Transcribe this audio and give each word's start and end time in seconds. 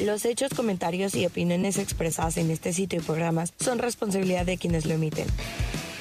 Los 0.00 0.24
hechos, 0.24 0.54
comentarios 0.56 1.14
y 1.14 1.26
opiniones 1.26 1.76
expresadas 1.76 2.38
en 2.38 2.50
este 2.50 2.72
sitio 2.72 3.00
y 3.00 3.02
programas 3.02 3.52
son 3.60 3.78
responsabilidad 3.78 4.46
de 4.46 4.56
quienes 4.56 4.86
lo 4.86 4.94
emiten. 4.94 5.26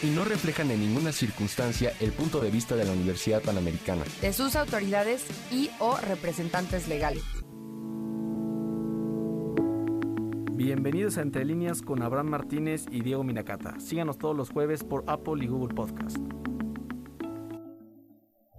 Y 0.01 0.07
no 0.07 0.23
reflejan 0.23 0.71
en 0.71 0.79
ninguna 0.79 1.11
circunstancia 1.11 1.91
el 1.99 2.13
punto 2.13 2.39
de 2.39 2.49
vista 2.49 2.77
de 2.77 2.85
la 2.85 2.93
Universidad 2.93 3.41
Panamericana, 3.41 4.03
de 4.21 4.31
sus 4.31 4.55
autoridades 4.55 5.25
y 5.51 5.69
o 5.79 5.97
representantes 5.97 6.87
legales. 6.87 7.23
Bienvenidos 10.53 11.17
a 11.17 11.21
Entre 11.21 11.43
Líneas 11.43 11.81
con 11.81 12.01
Abraham 12.01 12.27
Martínez 12.27 12.85
y 12.89 13.01
Diego 13.01 13.25
Minacata. 13.25 13.81
Síganos 13.81 14.17
todos 14.17 14.35
los 14.35 14.49
jueves 14.49 14.85
por 14.85 15.03
Apple 15.07 15.43
y 15.43 15.47
Google 15.47 15.75
Podcast. 15.75 16.17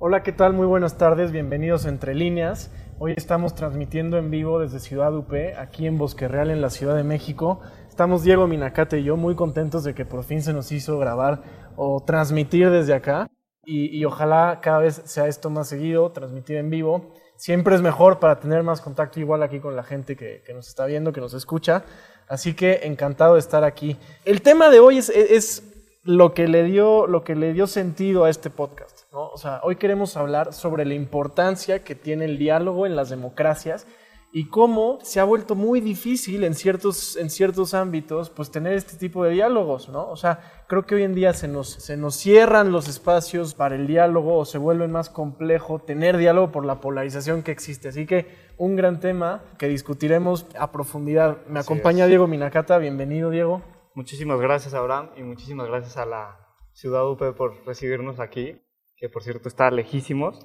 Hola, 0.02 0.22
¿qué 0.22 0.32
tal? 0.32 0.52
Muy 0.52 0.66
buenas 0.66 0.98
tardes, 0.98 1.32
bienvenidos 1.32 1.86
a 1.86 1.88
Entre 1.88 2.14
Líneas. 2.14 2.70
Hoy 3.03 3.14
estamos 3.17 3.55
transmitiendo 3.55 4.19
en 4.19 4.30
vivo 4.30 4.59
desde 4.59 4.79
Ciudad 4.79 5.17
UP, 5.17 5.32
aquí 5.57 5.87
en 5.87 5.96
Bosque 5.96 6.29
Real, 6.29 6.50
en 6.50 6.61
la 6.61 6.68
Ciudad 6.68 6.95
de 6.95 7.03
México. 7.03 7.63
Estamos 7.89 8.25
Diego 8.25 8.46
Minacata 8.46 8.99
y 8.99 9.04
yo 9.04 9.17
muy 9.17 9.35
contentos 9.35 9.85
de 9.85 9.95
que 9.95 10.04
por 10.04 10.22
fin 10.22 10.43
se 10.43 10.53
nos 10.53 10.71
hizo 10.71 10.99
grabar 10.99 11.41
o 11.77 12.05
transmitir 12.05 12.68
desde 12.68 12.93
acá. 12.93 13.27
Y, 13.64 14.05
ojalá 14.05 14.61
cada 14.61 14.81
vez 14.81 15.00
sea 15.07 15.29
esto 15.29 15.49
más 15.49 15.68
seguido, 15.68 16.13
transmitir 16.13 16.58
en 16.58 16.68
vivo. 16.68 17.14
Siempre 17.36 17.75
es 17.75 17.81
mejor 17.81 18.18
para 18.18 18.39
tener 18.39 18.63
más 18.64 18.82
contacto 18.82 19.19
igual 19.19 19.43
aquí 19.43 19.61
con 19.61 19.77
la 19.77 19.82
gente 19.82 20.14
que, 20.14 20.43
nos 20.53 20.69
está 20.69 20.85
viendo, 20.85 21.11
que 21.11 21.22
nos 21.22 21.32
escucha. 21.32 21.85
Así 22.29 22.53
que 22.53 22.80
encantado 22.82 23.32
de 23.32 23.41
estar 23.41 23.64
aquí. 23.64 23.96
El 24.27 24.43
tema 24.43 24.69
de 24.69 24.79
hoy 24.79 24.99
es, 24.99 25.08
es 25.08 25.63
lo, 26.03 26.35
que 26.35 26.49
le 26.49 26.64
dio, 26.64 27.07
lo 27.07 27.25
que 27.25 27.35
le 27.35 27.55
dio 27.55 27.67
sentido 27.67 28.25
a 28.25 28.29
este 28.29 28.50
podcast. 28.50 29.00
O 29.13 29.37
sea, 29.39 29.61
hoy 29.64 29.75
queremos 29.75 30.17
hablar 30.17 30.53
sobre 30.53 30.85
la 30.85 30.95
importancia 30.95 31.82
que 31.82 31.96
tiene 31.96 32.27
el 32.27 32.39
diálogo 32.39 32.87
en 32.87 32.95
las 32.95 33.11
democracias 33.11 33.89
y 34.33 34.48
cómo 34.48 35.00
se 35.03 35.19
ha 35.19 35.25
vuelto 35.25 35.56
muy 35.56 35.81
difícil 35.81 36.45
en 36.45 36.55
ciertos, 36.55 37.17
en 37.17 37.28
ciertos 37.28 37.75
ámbitos 37.75 38.31
pues 38.31 38.52
tener 38.52 38.75
este 38.75 38.97
tipo 38.97 39.25
de 39.25 39.33
diálogos, 39.33 39.89
¿no? 39.89 40.08
O 40.08 40.17
sea, 40.17 40.64
creo 40.69 40.86
que 40.86 40.94
hoy 40.94 41.02
en 41.02 41.17
día 41.17 41.33
se 41.33 41.48
nos, 41.48 41.69
se 41.69 41.97
nos 41.97 42.14
cierran 42.14 42.70
los 42.70 42.86
espacios 42.86 43.55
para 43.55 43.75
el 43.75 43.89
diálogo 43.89 44.39
o 44.39 44.44
se 44.44 44.58
vuelve 44.58 44.86
más 44.86 45.11
complejo 45.11 45.80
tener 45.80 46.17
diálogo 46.17 46.52
por 46.52 46.64
la 46.64 46.80
polarización 46.80 47.42
que 47.42 47.50
existe. 47.50 47.89
Así 47.89 48.06
que 48.06 48.28
un 48.58 48.77
gran 48.77 49.00
tema 49.00 49.42
que 49.58 49.67
discutiremos 49.67 50.47
a 50.56 50.70
profundidad. 50.70 51.45
Me 51.48 51.58
acompaña 51.58 52.06
Diego 52.06 52.28
Minacata, 52.28 52.78
bienvenido 52.78 53.30
Diego. 53.30 53.62
Muchísimas 53.97 54.39
gracias 54.41 54.72
Abraham 54.72 55.11
y 55.17 55.24
muchísimas 55.24 55.67
gracias 55.67 55.97
a 55.97 56.06
la 56.06 56.39
Ciudad 56.72 57.11
UP 57.11 57.34
por 57.36 57.67
recibirnos 57.67 58.20
aquí 58.20 58.61
que 59.00 59.08
por 59.08 59.22
cierto 59.22 59.48
está 59.48 59.70
lejísimos. 59.70 60.40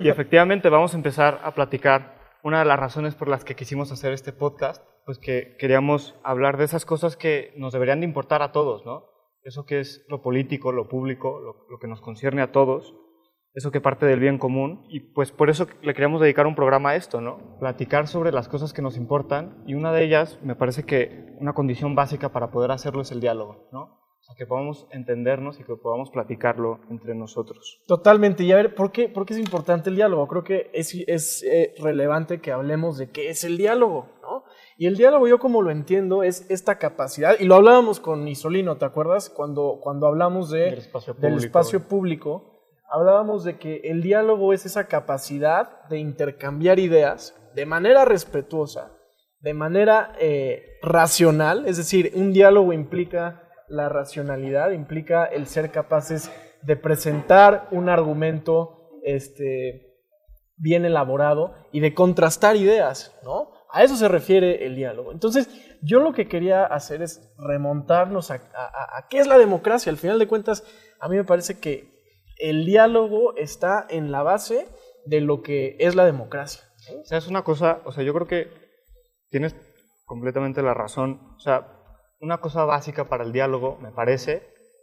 y 0.00 0.08
efectivamente 0.08 0.70
vamos 0.70 0.94
a 0.94 0.96
empezar 0.96 1.40
a 1.42 1.52
platicar 1.52 2.16
una 2.44 2.60
de 2.60 2.64
las 2.64 2.78
razones 2.78 3.16
por 3.16 3.28
las 3.28 3.44
que 3.44 3.56
quisimos 3.56 3.90
hacer 3.90 4.12
este 4.12 4.32
podcast, 4.32 4.86
pues 5.04 5.18
que 5.18 5.56
queríamos 5.58 6.18
hablar 6.22 6.56
de 6.56 6.64
esas 6.64 6.84
cosas 6.84 7.16
que 7.16 7.52
nos 7.56 7.72
deberían 7.72 8.00
de 8.00 8.06
importar 8.06 8.42
a 8.42 8.52
todos, 8.52 8.86
¿no? 8.86 9.06
Eso 9.42 9.66
que 9.66 9.80
es 9.80 10.04
lo 10.08 10.22
político, 10.22 10.70
lo 10.70 10.88
público, 10.88 11.40
lo, 11.40 11.78
que 11.78 11.88
nos 11.88 12.00
concierne 12.00 12.42
a 12.42 12.52
todos, 12.52 12.94
eso 13.54 13.72
que 13.72 13.80
parte 13.80 14.06
del 14.06 14.20
bien 14.20 14.38
común, 14.38 14.86
y 14.88 15.00
pues 15.00 15.32
por 15.32 15.50
eso 15.50 15.66
le 15.82 15.94
queríamos 15.94 16.20
dedicar 16.20 16.46
un 16.46 16.54
programa 16.54 16.90
a 16.90 16.96
esto, 16.96 17.20
¿no? 17.20 17.58
Platicar 17.58 18.06
sobre 18.06 18.30
las 18.30 18.48
cosas 18.48 18.72
que 18.72 18.82
nos 18.82 18.96
importan, 18.96 19.64
y 19.66 19.74
una 19.74 19.92
de 19.92 20.04
ellas, 20.04 20.38
me 20.42 20.54
parece 20.54 20.84
que 20.84 21.34
una 21.40 21.54
condición 21.54 21.96
básica 21.96 22.28
para 22.28 22.50
poder 22.50 22.70
hacerlo 22.70 23.02
es 23.02 23.10
el 23.10 23.20
diálogo, 23.20 23.68
¿no? 23.72 24.07
Que 24.36 24.46
podamos 24.46 24.86
entendernos 24.90 25.58
y 25.58 25.64
que 25.64 25.74
podamos 25.74 26.10
platicarlo 26.10 26.80
entre 26.90 27.14
nosotros. 27.14 27.80
Totalmente. 27.86 28.44
Y 28.44 28.52
a 28.52 28.56
ver, 28.56 28.74
¿por 28.74 28.92
qué, 28.92 29.08
por 29.08 29.26
qué 29.26 29.34
es 29.34 29.40
importante 29.40 29.90
el 29.90 29.96
diálogo? 29.96 30.28
Creo 30.28 30.44
que 30.44 30.70
es, 30.72 30.94
es 31.06 31.42
eh, 31.42 31.74
relevante 31.78 32.40
que 32.40 32.52
hablemos 32.52 32.98
de 32.98 33.10
qué 33.10 33.30
es 33.30 33.42
el 33.44 33.56
diálogo, 33.56 34.08
¿no? 34.22 34.44
Y 34.76 34.86
el 34.86 34.96
diálogo, 34.96 35.26
yo 35.26 35.40
como 35.40 35.60
lo 35.60 35.72
entiendo, 35.72 36.22
es 36.22 36.48
esta 36.50 36.78
capacidad, 36.78 37.34
y 37.40 37.46
lo 37.46 37.56
hablábamos 37.56 37.98
con 37.98 38.28
Isolino, 38.28 38.76
¿te 38.76 38.84
acuerdas? 38.84 39.28
Cuando, 39.28 39.80
cuando 39.82 40.06
hablamos 40.06 40.50
de, 40.50 40.68
espacio 40.68 41.14
del 41.14 41.34
espacio 41.34 41.88
público, 41.88 42.60
hablábamos 42.88 43.42
de 43.42 43.58
que 43.58 43.80
el 43.84 44.02
diálogo 44.02 44.52
es 44.52 44.66
esa 44.66 44.86
capacidad 44.86 45.84
de 45.88 45.98
intercambiar 45.98 46.78
ideas 46.78 47.34
de 47.56 47.66
manera 47.66 48.04
respetuosa, 48.04 48.92
de 49.40 49.52
manera 49.52 50.12
eh, 50.20 50.78
racional, 50.80 51.66
es 51.66 51.76
decir, 51.76 52.12
un 52.14 52.32
diálogo 52.32 52.72
implica 52.72 53.47
la 53.68 53.88
racionalidad, 53.88 54.70
implica 54.70 55.24
el 55.24 55.46
ser 55.46 55.70
capaces 55.70 56.30
de 56.62 56.76
presentar 56.76 57.68
un 57.70 57.88
argumento 57.88 58.90
este, 59.02 59.88
bien 60.56 60.84
elaborado 60.84 61.54
y 61.72 61.80
de 61.80 61.94
contrastar 61.94 62.56
ideas, 62.56 63.16
¿no? 63.22 63.52
A 63.70 63.84
eso 63.84 63.96
se 63.96 64.08
refiere 64.08 64.66
el 64.66 64.76
diálogo. 64.76 65.12
Entonces, 65.12 65.48
yo 65.82 66.00
lo 66.00 66.12
que 66.12 66.28
quería 66.28 66.64
hacer 66.64 67.02
es 67.02 67.32
remontarnos 67.38 68.30
a, 68.30 68.40
qué 69.10 69.18
es 69.18 69.26
la 69.26 69.38
democracia. 69.38 69.90
Al 69.90 69.98
final 69.98 70.18
de 70.18 70.26
cuentas, 70.26 70.64
a 71.00 71.08
mí 71.08 71.16
me 71.16 71.24
parece 71.24 71.60
que 71.60 71.98
el 72.38 72.64
diálogo 72.64 73.36
está 73.36 73.86
en 73.88 74.10
la 74.10 74.22
base 74.22 74.68
de 75.04 75.20
lo 75.20 75.42
que 75.42 75.76
es 75.80 75.94
la 75.94 76.06
democracia. 76.06 76.62
O 77.00 77.04
sea, 77.04 77.18
es 77.18 77.28
una 77.28 77.44
cosa, 77.44 77.80
o 77.84 77.92
sea, 77.92 78.02
yo 78.02 78.14
creo 78.14 78.26
que 78.26 78.48
tienes 79.30 79.54
completamente 80.06 80.62
la 80.62 80.74
razón. 80.74 81.34
O 81.36 81.40
sea, 81.40 81.77
una 82.20 82.38
cosa 82.38 82.64
básica 82.64 83.08
para 83.08 83.24
el 83.24 83.32
diálogo, 83.32 83.78
me 83.80 83.90
parece, 83.90 84.42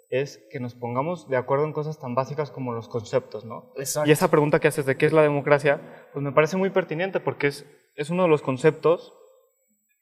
es 0.09 0.45
que 0.51 0.59
nos 0.59 0.75
pongamos 0.75 1.27
de 1.29 1.37
acuerdo 1.37 1.65
en 1.65 1.73
cosas 1.73 1.99
tan 1.99 2.15
básicas 2.15 2.51
como 2.51 2.73
los 2.73 2.87
conceptos, 2.87 3.45
¿no? 3.45 3.73
Y 4.05 4.11
esa 4.11 4.29
pregunta 4.29 4.59
que 4.59 4.67
haces 4.67 4.85
de 4.85 4.97
qué 4.97 5.05
es 5.05 5.13
la 5.13 5.21
democracia, 5.21 6.07
pues 6.13 6.23
me 6.23 6.31
parece 6.31 6.57
muy 6.57 6.69
pertinente 6.69 7.19
porque 7.19 7.47
es, 7.47 7.65
es 7.95 8.09
uno 8.09 8.23
de 8.23 8.29
los 8.29 8.41
conceptos, 8.41 9.13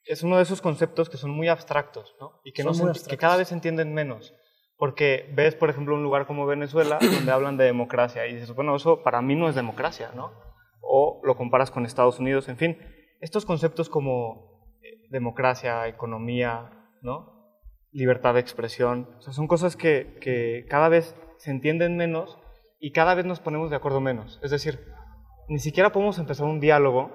es 0.04 0.22
uno 0.22 0.36
de 0.36 0.42
esos 0.42 0.60
conceptos 0.60 1.08
que 1.08 1.16
son 1.16 1.30
muy 1.30 1.48
abstractos, 1.48 2.14
¿no? 2.20 2.40
Y 2.44 2.52
que, 2.52 2.62
no 2.62 2.72
que 3.08 3.16
cada 3.16 3.36
vez 3.36 3.48
se 3.48 3.54
entienden 3.54 3.94
menos. 3.94 4.34
Porque 4.76 5.30
ves, 5.34 5.54
por 5.54 5.70
ejemplo, 5.70 5.94
un 5.94 6.02
lugar 6.02 6.26
como 6.26 6.46
Venezuela 6.46 6.98
donde 7.00 7.32
hablan 7.32 7.56
de 7.56 7.64
democracia 7.64 8.26
y 8.26 8.34
dices, 8.34 8.54
bueno, 8.54 8.76
eso 8.76 9.02
para 9.02 9.22
mí 9.22 9.34
no 9.34 9.48
es 9.48 9.54
democracia, 9.54 10.10
¿no? 10.14 10.32
O 10.82 11.20
lo 11.24 11.36
comparas 11.36 11.70
con 11.70 11.86
Estados 11.86 12.18
Unidos, 12.18 12.48
en 12.48 12.58
fin. 12.58 12.78
Estos 13.20 13.46
conceptos 13.46 13.88
como 13.88 14.76
eh, 14.82 15.08
democracia, 15.08 15.88
economía, 15.88 16.83
¿no? 17.04 17.52
Libertad 17.92 18.34
de 18.34 18.40
expresión. 18.40 19.08
O 19.18 19.22
sea, 19.22 19.32
son 19.32 19.46
cosas 19.46 19.76
que, 19.76 20.18
que 20.20 20.66
cada 20.68 20.88
vez 20.88 21.14
se 21.38 21.52
entienden 21.52 21.96
menos 21.96 22.38
y 22.80 22.90
cada 22.90 23.14
vez 23.14 23.24
nos 23.24 23.38
ponemos 23.38 23.70
de 23.70 23.76
acuerdo 23.76 24.00
menos. 24.00 24.40
Es 24.42 24.50
decir, 24.50 24.80
ni 25.48 25.58
siquiera 25.58 25.92
podemos 25.92 26.18
empezar 26.18 26.46
un 26.46 26.58
diálogo 26.58 27.12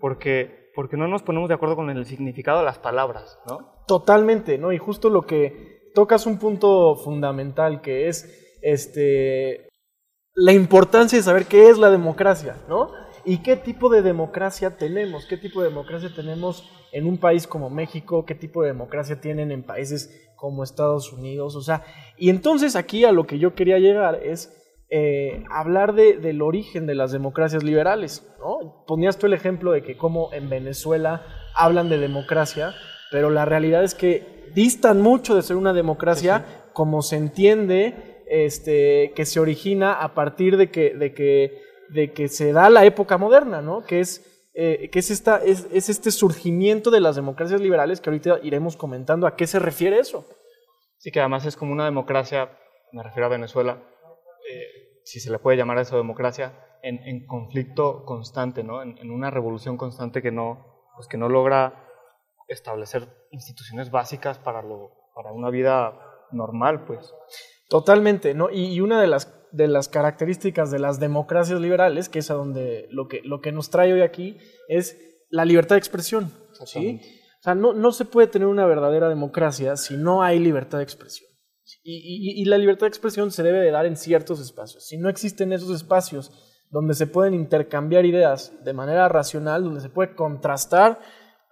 porque, 0.00 0.70
porque 0.74 0.96
no 0.96 1.06
nos 1.06 1.22
ponemos 1.22 1.48
de 1.48 1.54
acuerdo 1.54 1.76
con 1.76 1.90
el 1.90 2.04
significado 2.06 2.58
de 2.58 2.64
las 2.64 2.78
palabras, 2.78 3.38
¿no? 3.48 3.84
Totalmente, 3.86 4.58
¿no? 4.58 4.72
Y 4.72 4.78
justo 4.78 5.10
lo 5.10 5.22
que 5.22 5.90
tocas 5.94 6.26
un 6.26 6.38
punto 6.38 6.96
fundamental 6.96 7.80
que 7.80 8.08
es 8.08 8.58
este 8.62 9.68
la 10.34 10.52
importancia 10.52 11.16
de 11.16 11.22
saber 11.22 11.46
qué 11.46 11.70
es 11.70 11.78
la 11.78 11.90
democracia, 11.90 12.56
¿no? 12.68 12.90
Y 13.26 13.38
qué 13.38 13.56
tipo 13.56 13.90
de 13.90 14.02
democracia 14.02 14.76
tenemos, 14.78 15.26
qué 15.26 15.36
tipo 15.36 15.60
de 15.60 15.68
democracia 15.68 16.10
tenemos 16.14 16.70
en 16.92 17.06
un 17.06 17.18
país 17.18 17.48
como 17.48 17.68
México, 17.68 18.24
qué 18.24 18.36
tipo 18.36 18.62
de 18.62 18.68
democracia 18.68 19.20
tienen 19.20 19.50
en 19.50 19.64
países 19.64 20.30
como 20.36 20.62
Estados 20.62 21.12
Unidos, 21.12 21.56
o 21.56 21.60
sea, 21.60 21.84
y 22.16 22.30
entonces 22.30 22.76
aquí 22.76 23.04
a 23.04 23.10
lo 23.10 23.26
que 23.26 23.40
yo 23.40 23.54
quería 23.54 23.80
llegar 23.80 24.20
es 24.22 24.56
eh, 24.90 25.42
hablar 25.50 25.94
de, 25.94 26.18
del 26.18 26.40
origen 26.40 26.86
de 26.86 26.94
las 26.94 27.10
democracias 27.10 27.64
liberales, 27.64 28.24
¿no? 28.38 28.84
Ponías 28.86 29.18
tú 29.18 29.26
el 29.26 29.34
ejemplo 29.34 29.72
de 29.72 29.82
que 29.82 29.96
como 29.96 30.32
en 30.32 30.48
Venezuela 30.48 31.26
hablan 31.56 31.88
de 31.88 31.98
democracia, 31.98 32.74
pero 33.10 33.30
la 33.30 33.44
realidad 33.44 33.82
es 33.82 33.96
que 33.96 34.52
distan 34.54 35.00
mucho 35.02 35.34
de 35.34 35.42
ser 35.42 35.56
una 35.56 35.72
democracia 35.72 36.68
como 36.72 37.02
se 37.02 37.16
entiende 37.16 38.22
este, 38.28 39.12
que 39.16 39.24
se 39.24 39.40
origina 39.40 39.94
a 39.94 40.14
partir 40.14 40.56
de 40.56 40.70
que, 40.70 40.94
de 40.94 41.12
que 41.12 41.65
de 41.88 42.12
que 42.12 42.28
se 42.28 42.52
da 42.52 42.70
la 42.70 42.84
época 42.84 43.18
moderna, 43.18 43.62
¿no? 43.62 43.84
Que 43.84 44.00
es, 44.00 44.48
eh, 44.54 44.90
que 44.90 44.98
es, 44.98 45.10
esta, 45.10 45.42
es, 45.42 45.66
este 45.70 46.10
surgimiento 46.10 46.90
de 46.90 47.00
las 47.00 47.16
democracias 47.16 47.60
liberales 47.60 48.00
que 48.00 48.10
ahorita 48.10 48.38
iremos 48.42 48.76
comentando 48.76 49.26
a 49.26 49.36
qué 49.36 49.46
se 49.46 49.58
refiere 49.58 49.98
eso. 49.98 50.26
Sí, 50.98 51.10
que 51.10 51.20
además 51.20 51.44
es 51.46 51.56
como 51.56 51.72
una 51.72 51.84
democracia, 51.84 52.58
me 52.92 53.02
refiero 53.02 53.26
a 53.26 53.30
Venezuela, 53.30 53.82
eh, 54.50 55.00
si 55.04 55.20
se 55.20 55.30
le 55.30 55.38
puede 55.38 55.56
llamar 55.56 55.78
a 55.78 55.82
eso 55.82 55.96
democracia, 55.96 56.62
en, 56.82 57.26
conflicto 57.26 58.04
constante, 58.04 58.62
¿no? 58.62 58.80
En, 58.80 59.10
una 59.10 59.30
revolución 59.30 59.76
constante 59.76 60.22
que 60.22 60.30
no, 60.30 60.84
pues 60.94 61.08
que 61.08 61.16
no 61.16 61.28
logra 61.28 61.84
establecer 62.46 63.08
instituciones 63.32 63.90
básicas 63.90 64.38
para, 64.38 64.62
lo, 64.62 64.92
para 65.14 65.32
una 65.32 65.50
vida 65.50 65.98
normal, 66.30 66.84
pues. 66.84 67.12
Totalmente, 67.68 68.34
¿no? 68.34 68.48
y 68.48 68.80
una 68.80 69.00
de 69.00 69.08
las 69.08 69.26
de 69.56 69.68
las 69.68 69.88
características 69.88 70.70
de 70.70 70.78
las 70.78 71.00
democracias 71.00 71.60
liberales, 71.60 72.08
que 72.08 72.18
es 72.18 72.30
a 72.30 72.34
donde 72.34 72.88
lo 72.90 73.08
que, 73.08 73.22
lo 73.24 73.40
que 73.40 73.52
nos 73.52 73.70
trae 73.70 73.92
hoy 73.92 74.02
aquí, 74.02 74.38
es 74.68 74.98
la 75.30 75.44
libertad 75.44 75.76
de 75.76 75.80
expresión. 75.80 76.32
¿sí? 76.64 77.00
O 77.40 77.42
sea, 77.42 77.54
no, 77.54 77.72
no 77.72 77.92
se 77.92 78.04
puede 78.04 78.28
tener 78.28 78.48
una 78.48 78.66
verdadera 78.66 79.08
democracia 79.08 79.76
si 79.76 79.96
no 79.96 80.22
hay 80.22 80.38
libertad 80.38 80.78
de 80.78 80.84
expresión. 80.84 81.30
Y, 81.82 82.40
y, 82.40 82.44
la 82.44 82.58
libertad 82.58 82.82
de 82.82 82.90
expresión 82.90 83.32
se 83.32 83.42
debe 83.42 83.58
de 83.58 83.72
dar 83.72 83.86
en 83.86 83.96
ciertos 83.96 84.40
espacios. 84.40 84.86
Si 84.86 84.98
no 84.98 85.08
existen 85.08 85.52
esos 85.52 85.70
espacios 85.70 86.30
donde 86.70 86.94
se 86.94 87.08
pueden 87.08 87.34
intercambiar 87.34 88.04
ideas 88.04 88.52
de 88.64 88.72
manera 88.72 89.08
racional, 89.08 89.64
donde 89.64 89.80
se 89.80 89.88
puede 89.88 90.14
contrastar 90.14 91.00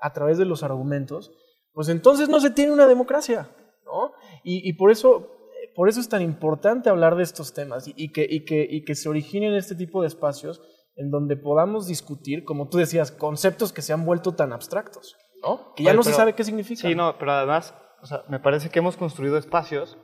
a 0.00 0.12
través 0.12 0.38
de 0.38 0.44
los 0.44 0.62
argumentos, 0.62 1.32
pues 1.72 1.88
entonces 1.88 2.28
no 2.28 2.38
se 2.40 2.50
tiene 2.50 2.72
una 2.72 2.86
democracia, 2.86 3.48
¿no? 3.84 4.12
Y, 4.44 4.72
por, 4.74 4.90
eso, 4.90 5.33
por 5.74 5.88
eso 5.88 6.00
es 6.00 6.08
tan 6.08 6.22
importante 6.22 6.88
hablar 6.88 7.16
de 7.16 7.22
estos 7.22 7.52
temas 7.52 7.86
y, 7.86 8.12
que, 8.12 8.26
y, 8.28 8.44
que, 8.44 8.66
y 8.68 8.84
que 8.84 8.94
se 8.94 9.08
originen 9.08 9.54
este 9.54 9.74
tipo 9.74 10.02
de 10.02 10.08
espacios 10.08 10.60
en 10.96 11.10
donde 11.10 11.36
podamos 11.36 11.86
discutir, 11.86 12.44
como 12.44 12.68
tú 12.68 12.78
decías, 12.78 13.10
conceptos 13.10 13.72
que 13.72 13.82
se 13.82 13.92
han 13.92 14.04
vuelto 14.04 14.34
tan 14.34 14.52
abstractos, 14.52 15.16
¿no? 15.42 15.74
Que 15.74 15.82
ya 15.82 15.94
no 15.94 16.02
se 16.02 16.12
sabe 16.12 16.34
qué 16.34 16.44
significa. 16.44 16.82
Sí, 16.82 16.94
no, 16.94 17.18
pero 17.18 17.32
además, 17.32 17.74
o 18.02 18.06
sea, 18.06 18.22
me 18.28 18.38
parece 18.38 18.70
que 18.70 18.78
hemos 18.78 18.96
construido 18.96 19.36
espacios 19.36 19.98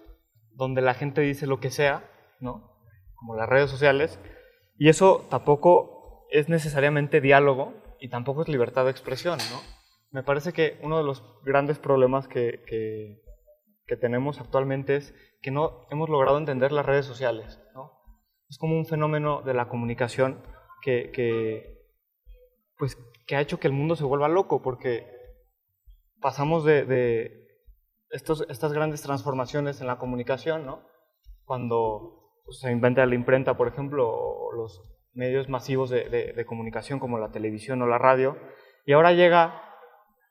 donde 0.54 0.82
la 0.82 0.94
gente 0.94 1.20
dice 1.20 1.46
lo 1.46 1.60
que 1.60 1.70
sea, 1.70 2.10
¿no? 2.40 2.76
Como 3.14 3.36
las 3.36 3.48
redes 3.48 3.70
sociales, 3.70 4.18
y 4.76 4.88
eso 4.88 5.26
tampoco 5.30 6.26
es 6.30 6.48
necesariamente 6.48 7.20
diálogo 7.20 7.74
y 8.00 8.08
tampoco 8.08 8.42
es 8.42 8.48
libertad 8.48 8.84
de 8.84 8.90
expresión, 8.90 9.38
¿no? 9.50 9.60
Me 10.10 10.22
parece 10.22 10.52
que 10.52 10.80
uno 10.82 10.98
de 10.98 11.04
los 11.04 11.22
grandes 11.44 11.78
problemas 11.78 12.26
que, 12.26 12.64
que, 12.66 13.22
que 13.90 13.96
tenemos 13.96 14.40
actualmente 14.40 14.94
es 14.94 15.12
que 15.42 15.50
no 15.50 15.84
hemos 15.90 16.08
logrado 16.08 16.38
entender 16.38 16.70
las 16.70 16.86
redes 16.86 17.04
sociales, 17.04 17.60
¿no? 17.74 17.90
Es 18.48 18.56
como 18.56 18.76
un 18.76 18.86
fenómeno 18.86 19.42
de 19.42 19.52
la 19.52 19.68
comunicación 19.68 20.44
que, 20.80 21.10
pues, 22.78 22.96
que 23.26 23.34
ha 23.34 23.40
hecho 23.40 23.58
que 23.58 23.66
el 23.66 23.72
mundo 23.72 23.96
se 23.96 24.04
vuelva 24.04 24.28
loco, 24.28 24.62
porque 24.62 25.10
pasamos 26.20 26.64
de, 26.64 27.48
estos, 28.10 28.46
estas 28.48 28.72
grandes 28.72 29.02
transformaciones 29.02 29.80
en 29.80 29.88
la 29.88 29.98
comunicación, 29.98 30.64
¿no? 30.64 30.86
Cuando 31.44 32.30
pues, 32.44 32.60
se 32.60 32.70
inventa 32.70 33.04
la 33.06 33.16
imprenta, 33.16 33.56
por 33.56 33.66
ejemplo, 33.66 34.08
o 34.08 34.52
los 34.52 34.80
medios 35.14 35.48
masivos 35.48 35.90
de, 35.90 36.44
comunicación 36.46 37.00
como 37.00 37.18
la 37.18 37.32
televisión 37.32 37.82
o 37.82 37.88
la 37.88 37.98
radio, 37.98 38.36
y 38.86 38.92
ahora 38.92 39.14
llega 39.14 39.64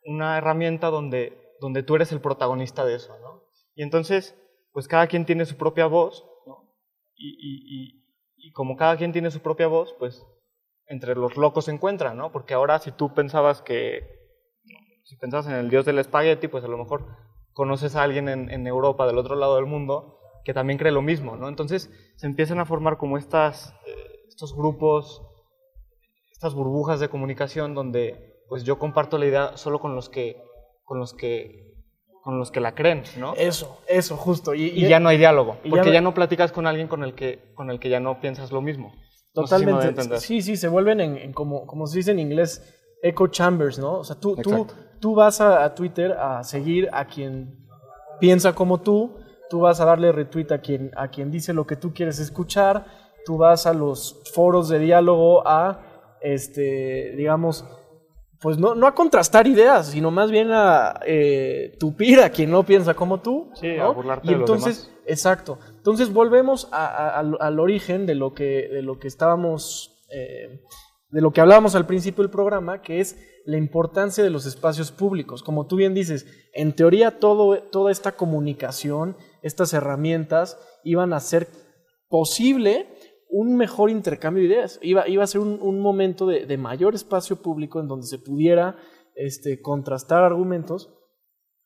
una 0.06 0.38
herramienta 0.38 0.88
donde, 0.88 1.58
donde 1.60 1.84
tú 1.84 1.98
eres 1.98 2.14
el 2.14 2.22
protagonista 2.22 2.86
de 2.86 2.96
eso, 2.96 3.20
¿no? 3.20 3.39
Y 3.80 3.84
entonces, 3.84 4.36
pues 4.74 4.90
cada 4.90 5.08
quien 5.08 5.26
tiene 5.26 5.46
su 5.46 5.56
propia 5.56 5.86
voz, 5.86 6.26
¿no? 6.46 6.70
y, 7.16 8.04
como 8.52 8.76
cada 8.76 8.98
quien 8.98 9.14
tiene 9.14 9.32
su 9.32 9.40
propia 9.40 9.68
voz, 9.68 9.96
pues 9.98 10.26
entre 10.88 11.16
los 11.16 11.38
locos 11.38 11.64
se 11.66 11.72
encuentran, 11.72 12.18
¿no? 12.18 12.30
Porque 12.34 12.54
ahora 12.54 12.80
si 12.80 12.92
tú 12.92 13.14
pensabas 13.14 13.62
que, 13.62 14.06
si 15.06 15.16
pensabas 15.16 15.48
en 15.48 15.54
el 15.54 15.70
dios 15.70 15.86
del 15.86 15.98
espagueti, 15.98 16.50
pues 16.50 16.66
a 16.66 16.68
lo 16.68 16.78
mejor 16.78 17.06
conoces 17.54 17.96
a 17.96 18.04
alguien 18.04 18.28
en, 18.28 18.68
Europa, 18.68 19.08
del 19.08 19.18
otro 19.18 19.38
lado 19.38 19.56
del 19.56 19.66
mundo, 19.66 20.20
que 20.44 20.54
también 20.54 20.78
cree 20.78 20.92
lo 20.92 21.02
mismo, 21.02 21.38
¿no? 21.38 21.48
Entonces 21.48 21.90
se 22.18 22.28
empiezan 22.28 22.60
a 22.60 22.66
formar 22.66 22.98
como 22.98 23.18
estas, 23.18 23.74
eh, 23.88 24.26
estos 24.28 24.54
grupos, 24.54 25.26
estas 26.34 26.54
burbujas 26.54 27.00
de 27.00 27.08
comunicación 27.08 27.76
donde 27.76 28.44
pues 28.50 28.66
yo 28.66 28.78
comparto 28.78 29.18
la 29.18 29.28
idea 29.28 29.56
solo 29.56 29.80
con 29.80 29.96
los 29.96 30.10
que, 30.10 30.44
con 30.84 31.00
los 31.00 31.14
que 31.14 31.69
con 32.24 32.38
los 32.38 32.52
que 32.52 32.60
la 32.60 32.76
creen, 32.76 33.04
¿no? 33.18 33.34
Eso, 33.36 33.82
eso, 33.88 34.18
justo. 34.18 34.54
Y, 34.54 34.88
ya 34.88 35.00
no 35.00 35.10
hay 35.10 35.18
diálogo, 35.18 35.58
porque 35.70 35.92
ya 35.92 36.02
no, 36.02 36.14
platicas 36.14 36.52
con 36.52 36.68
alguien 36.68 36.88
con 36.88 37.04
el 37.04 37.14
que, 37.14 37.54
con 37.56 37.70
el 37.70 37.80
que 37.80 37.90
ya 37.90 38.00
no 38.00 38.20
piensas 38.20 38.52
lo 38.52 38.62
mismo. 38.62 38.94
Totalmente. 39.34 40.18
sí, 40.18 40.42
sí, 40.42 40.58
se 40.58 40.68
vuelven 40.68 41.00
en, 41.00 41.34
como, 41.34 41.66
como 41.66 41.88
se 41.88 42.00
dice 42.00 42.12
en 42.12 42.20
inglés, 42.20 42.76
echo 43.02 43.28
chambers, 43.28 43.80
¿no? 43.80 44.00
O 44.00 44.04
sea, 44.04 44.20
tú, 44.20 44.36
tú, 44.36 44.68
tú 45.00 45.16
vas 45.16 45.40
a, 45.42 45.74
Twitter 45.76 46.14
a 46.14 46.44
seguir 46.44 46.90
a 46.92 47.06
quien 47.06 47.68
piensa 48.20 48.54
como 48.54 48.82
tú, 48.82 49.18
tú 49.50 49.62
vas 49.62 49.80
a 49.80 49.86
darle 49.86 50.12
retweet 50.12 50.52
a 50.52 50.60
quien, 50.60 50.92
a 50.96 51.10
quien 51.10 51.32
dice 51.32 51.54
lo 51.54 51.66
que 51.66 51.76
tú 51.76 51.94
quieres 51.94 52.20
escuchar, 52.20 52.86
tú 53.26 53.38
vas 53.38 53.66
a 53.66 53.74
los 53.74 54.22
foros 54.34 54.70
de 54.70 54.80
diálogo 54.80 55.48
a, 55.48 56.18
este, 56.22 57.14
digamos, 57.16 57.66
pues 58.42 58.58
no, 58.58 58.74
no 58.76 58.88
a 58.88 58.96
contrastar 58.96 59.48
ideas, 59.48 59.88
sino 59.88 60.12
más 60.12 60.32
bien 60.32 60.50
a 60.52 61.00
eh, 61.06 61.76
tupir 61.80 62.22
a 62.22 62.30
quien 62.30 62.52
no 62.52 62.64
piensa 62.64 62.94
como 62.94 63.20
tú. 63.20 63.52
Sí, 63.54 63.78
a 63.78 63.90
burlarte 63.90 64.32
y 64.32 64.34
entonces, 64.34 64.92
Exacto. 65.10 65.58
Entonces 65.76 66.14
volvemos 66.14 66.70
al, 66.72 67.60
origen 67.60 68.06
de 68.06 68.14
lo 68.14 68.34
que, 68.34 68.70
de 68.72 68.84
lo 68.84 69.00
que 69.00 69.08
estábamos, 69.08 70.06
eh, 70.12 70.62
de 71.10 71.22
lo 71.22 71.34
que 71.34 71.42
hablábamos 71.42 71.74
al 71.74 71.88
principio 71.88 72.24
del 72.24 72.32
programa, 72.32 72.84
que 72.84 73.00
es 73.00 73.18
la 73.44 73.58
importancia 73.58 74.24
de 74.24 74.30
los 74.30 74.46
espacios 74.46 74.92
públicos. 74.92 75.42
Como 75.42 75.66
tú 75.66 75.78
bien 75.78 75.96
dices, 75.96 76.28
en 76.54 76.76
teoría 76.76 77.20
todo, 77.20 77.60
toda 77.64 77.92
esta 77.92 78.12
comunicación, 78.12 79.18
estas 79.42 79.74
herramientas 79.74 80.60
iban 80.84 81.12
a 81.12 81.18
hacer 81.18 81.48
posible 82.08 82.88
un 83.30 83.56
mejor 83.56 83.90
intercambio 83.92 84.42
de 84.42 84.50
ideas. 84.50 84.80
Iba, 84.82 85.08
iba 85.08 85.24
a 85.24 85.28
ser 85.28 85.42
un, 85.42 85.80
momento 85.80 86.26
de, 86.26 86.58
mayor 86.58 86.96
espacio 86.96 87.42
público 87.42 87.80
en 87.80 87.88
donde 87.88 88.08
se 88.08 88.18
pudiera 88.18 88.76
este, 89.16 89.62
contrastar 89.62 90.24
argumentos 90.24 90.94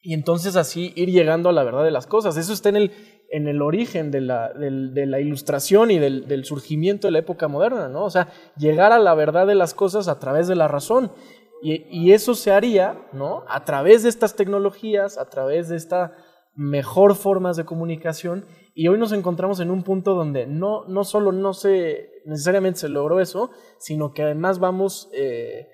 y 0.01 0.13
entonces 0.13 0.57
así 0.57 0.91
ir 0.95 1.09
llegando 1.09 1.47
a 1.47 1.53
la 1.53 1.63
verdad 1.63 1.85
de 1.85 1.91
las 1.91 2.05
cosas. 2.05 2.35
Eso 2.35 2.51
está 2.51 2.67
en 2.67 2.75
el, 2.75 2.91
en 3.31 3.47
el 3.47 3.61
origen 3.61 4.11
de 4.11 4.19
la, 4.19 4.51
de 4.53 5.05
la 5.05 5.21
ilustración 5.21 5.89
y 5.91 5.99
del, 5.99 6.27
del, 6.27 6.43
surgimiento 6.43 7.07
de 7.07 7.11
la 7.11 7.19
época 7.19 7.47
moderna, 7.47 7.87
¿no? 7.87 8.03
O 8.03 8.09
sea, 8.09 8.27
llegar 8.57 8.91
a 8.91 8.99
la 8.99 9.15
verdad 9.15 9.47
de 9.47 9.55
las 9.55 9.73
cosas 9.73 10.09
a 10.09 10.19
través 10.19 10.49
de 10.49 10.55
la 10.55 10.67
razón. 10.67 11.13
Y, 11.61 11.85
y 11.89 12.11
eso 12.11 12.35
se 12.35 12.51
haría, 12.51 13.07
¿no? 13.13 13.45
A 13.47 13.63
través 13.63 14.03
de 14.03 14.09
estas 14.09 14.35
tecnologías, 14.35 15.17
a 15.17 15.29
través 15.29 15.69
de 15.69 15.77
estas 15.77 16.11
mejor 16.55 17.15
formas 17.15 17.57
de 17.57 17.65
comunicación 17.65 18.45
y 18.75 18.87
hoy 18.87 18.97
nos 18.97 19.11
encontramos 19.11 19.59
en 19.59 19.71
un 19.71 19.83
punto 19.83 20.15
donde 20.15 20.47
no, 20.47 20.85
no 20.85 21.03
solo 21.03 21.31
no 21.31 21.53
se 21.53 22.11
necesariamente 22.25 22.81
se 22.81 22.89
logró 22.89 23.19
eso, 23.19 23.51
sino 23.79 24.13
que 24.13 24.23
además 24.23 24.59
vamos 24.59 25.09
eh, 25.13 25.67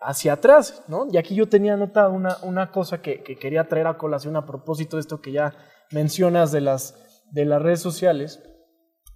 hacia 0.00 0.34
atrás, 0.34 0.84
¿no? 0.88 1.06
Y 1.10 1.18
aquí 1.18 1.34
yo 1.34 1.48
tenía 1.48 1.74
anotada 1.74 2.08
una, 2.08 2.36
una 2.42 2.70
cosa 2.70 3.02
que, 3.02 3.22
quería 3.22 3.68
traer 3.68 3.86
a 3.86 3.98
colación 3.98 4.36
a 4.36 4.46
propósito 4.46 4.96
de 4.96 5.00
esto 5.00 5.20
que 5.20 5.32
ya 5.32 5.54
mencionas 5.90 6.52
de 6.52 6.62
las, 6.62 7.26
de 7.32 7.44
las 7.44 7.60
redes 7.60 7.80
sociales. 7.80 8.42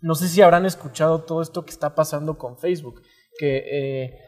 No 0.01 0.15
sé 0.15 0.29
si 0.29 0.43
habrán 0.43 0.67
escuchado 0.67 1.23
todo 1.23 1.41
esto 1.41 1.65
que 1.65 1.71
está 1.71 1.95
pasando 1.95 2.37
con 2.37 2.59
Facebook, 2.59 3.01
que 3.39 3.63
eh, 3.71 4.19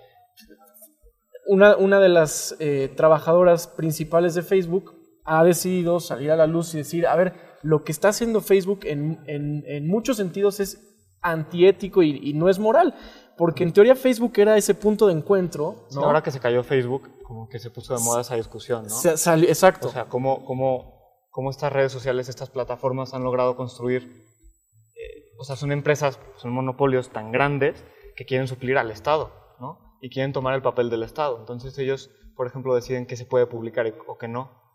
una, 1.46 1.76
una, 1.76 2.00
de 2.00 2.08
las 2.08 2.56
eh, 2.58 2.90
trabajadoras 2.96 3.67
principales 3.67 4.34
de 4.34 4.43
Facebook 4.43 4.95
ha 5.26 5.44
decidido 5.44 6.00
salir 6.00 6.31
a 6.31 6.37
la 6.37 6.46
luz 6.46 6.73
y 6.75 6.78
decir, 6.78 7.06
a 7.06 7.17
ver, 7.17 7.34
lo 7.62 7.82
que 7.82 7.93
está 7.93 8.08
haciendo 8.08 8.40
Facebook 8.40 8.81
en, 8.84 9.23
en, 9.26 9.87
muchos 9.88 10.17
sentidos 10.17 10.61
es 10.61 10.81
antiético 11.20 12.02
y, 12.02 12.32
no 12.32 12.49
es 12.49 12.58
moral. 12.58 12.94
Porque 13.37 13.64
en 13.64 13.73
teoría 13.73 13.94
Facebook 13.96 14.32
era 14.37 14.56
ese 14.56 14.75
punto 14.75 15.08
de 15.08 15.12
encuentro. 15.12 15.87
¿no? 15.93 16.05
ahora 16.05 16.23
que 16.23 16.31
se 16.31 16.40
cayó 16.40 16.62
Facebook, 16.62 17.11
como 17.23 17.49
que 17.49 17.58
se 17.58 17.70
puso 17.70 17.94
de 17.94 18.02
moda 18.02 18.23
esa 18.23 18.37
discusión, 18.37 18.87
¿no? 18.87 19.11
exacto. 19.43 19.89
O 19.89 19.91
sea, 19.91 20.06
cómo, 20.06 20.44
cómo, 20.46 21.03
cómo, 21.31 21.51
estas 21.51 21.72
redes 21.72 21.93
sociales, 21.93 22.31
estas 22.31 22.48
plataformas 22.48 23.12
han 23.12 23.24
logrado 23.24 23.56
construir. 23.56 24.05
Eh, 24.94 25.34
o 25.39 25.44
sea, 25.44 25.56
son 25.56 25.72
empresas, 25.72 26.19
son 26.36 26.53
monopolios 26.53 27.10
tan 27.10 27.31
grandes 27.31 27.84
que 28.17 28.24
quieren 28.24 28.46
suplir 28.46 28.79
al 28.79 28.91
Estado, 28.91 29.32
¿no? 29.60 29.98
Y 30.01 30.08
quieren 30.08 30.32
tomar 30.32 30.55
el 30.55 30.62
papel 30.62 30.89
del 30.89 31.03
Estado. 31.03 31.39
Entonces 31.39 31.77
ellos, 31.79 32.10
por 32.36 32.46
ejemplo, 32.46 32.74
deciden 32.74 33.06
qué 33.06 33.17
se 33.17 33.27
puede 33.27 33.46
publicar 33.46 33.93
o 34.06 34.17
qué 34.17 34.29
no. 34.29 34.66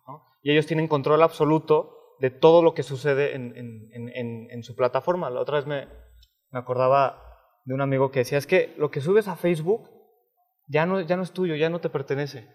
Y 0.41 0.51
ellos 0.51 0.65
tienen 0.65 0.87
control 0.87 1.21
absoluto 1.21 2.15
de 2.19 2.29
todo 2.29 2.61
lo 2.61 2.73
que 2.73 2.83
sucede 2.83 3.35
en, 3.35 4.63
su 4.63 4.75
plataforma. 4.75 5.29
La 5.29 5.41
otra 5.41 5.57
vez 5.57 5.67
me, 5.67 5.87
acordaba 6.51 7.21
de 7.65 7.73
un 7.73 7.81
amigo 7.81 8.11
que 8.11 8.19
decía, 8.19 8.37
es 8.37 8.47
que 8.47 8.73
lo 8.77 8.91
que 8.91 9.01
subes 9.01 9.27
a 9.27 9.35
Facebook 9.35 9.89
ya 10.67 10.85
no, 10.85 11.01
ya 11.01 11.17
no 11.17 11.23
es 11.23 11.31
tuyo, 11.31 11.55
ya 11.55 11.69
no 11.69 11.81
te 11.81 11.89
pertenece. 11.89 12.47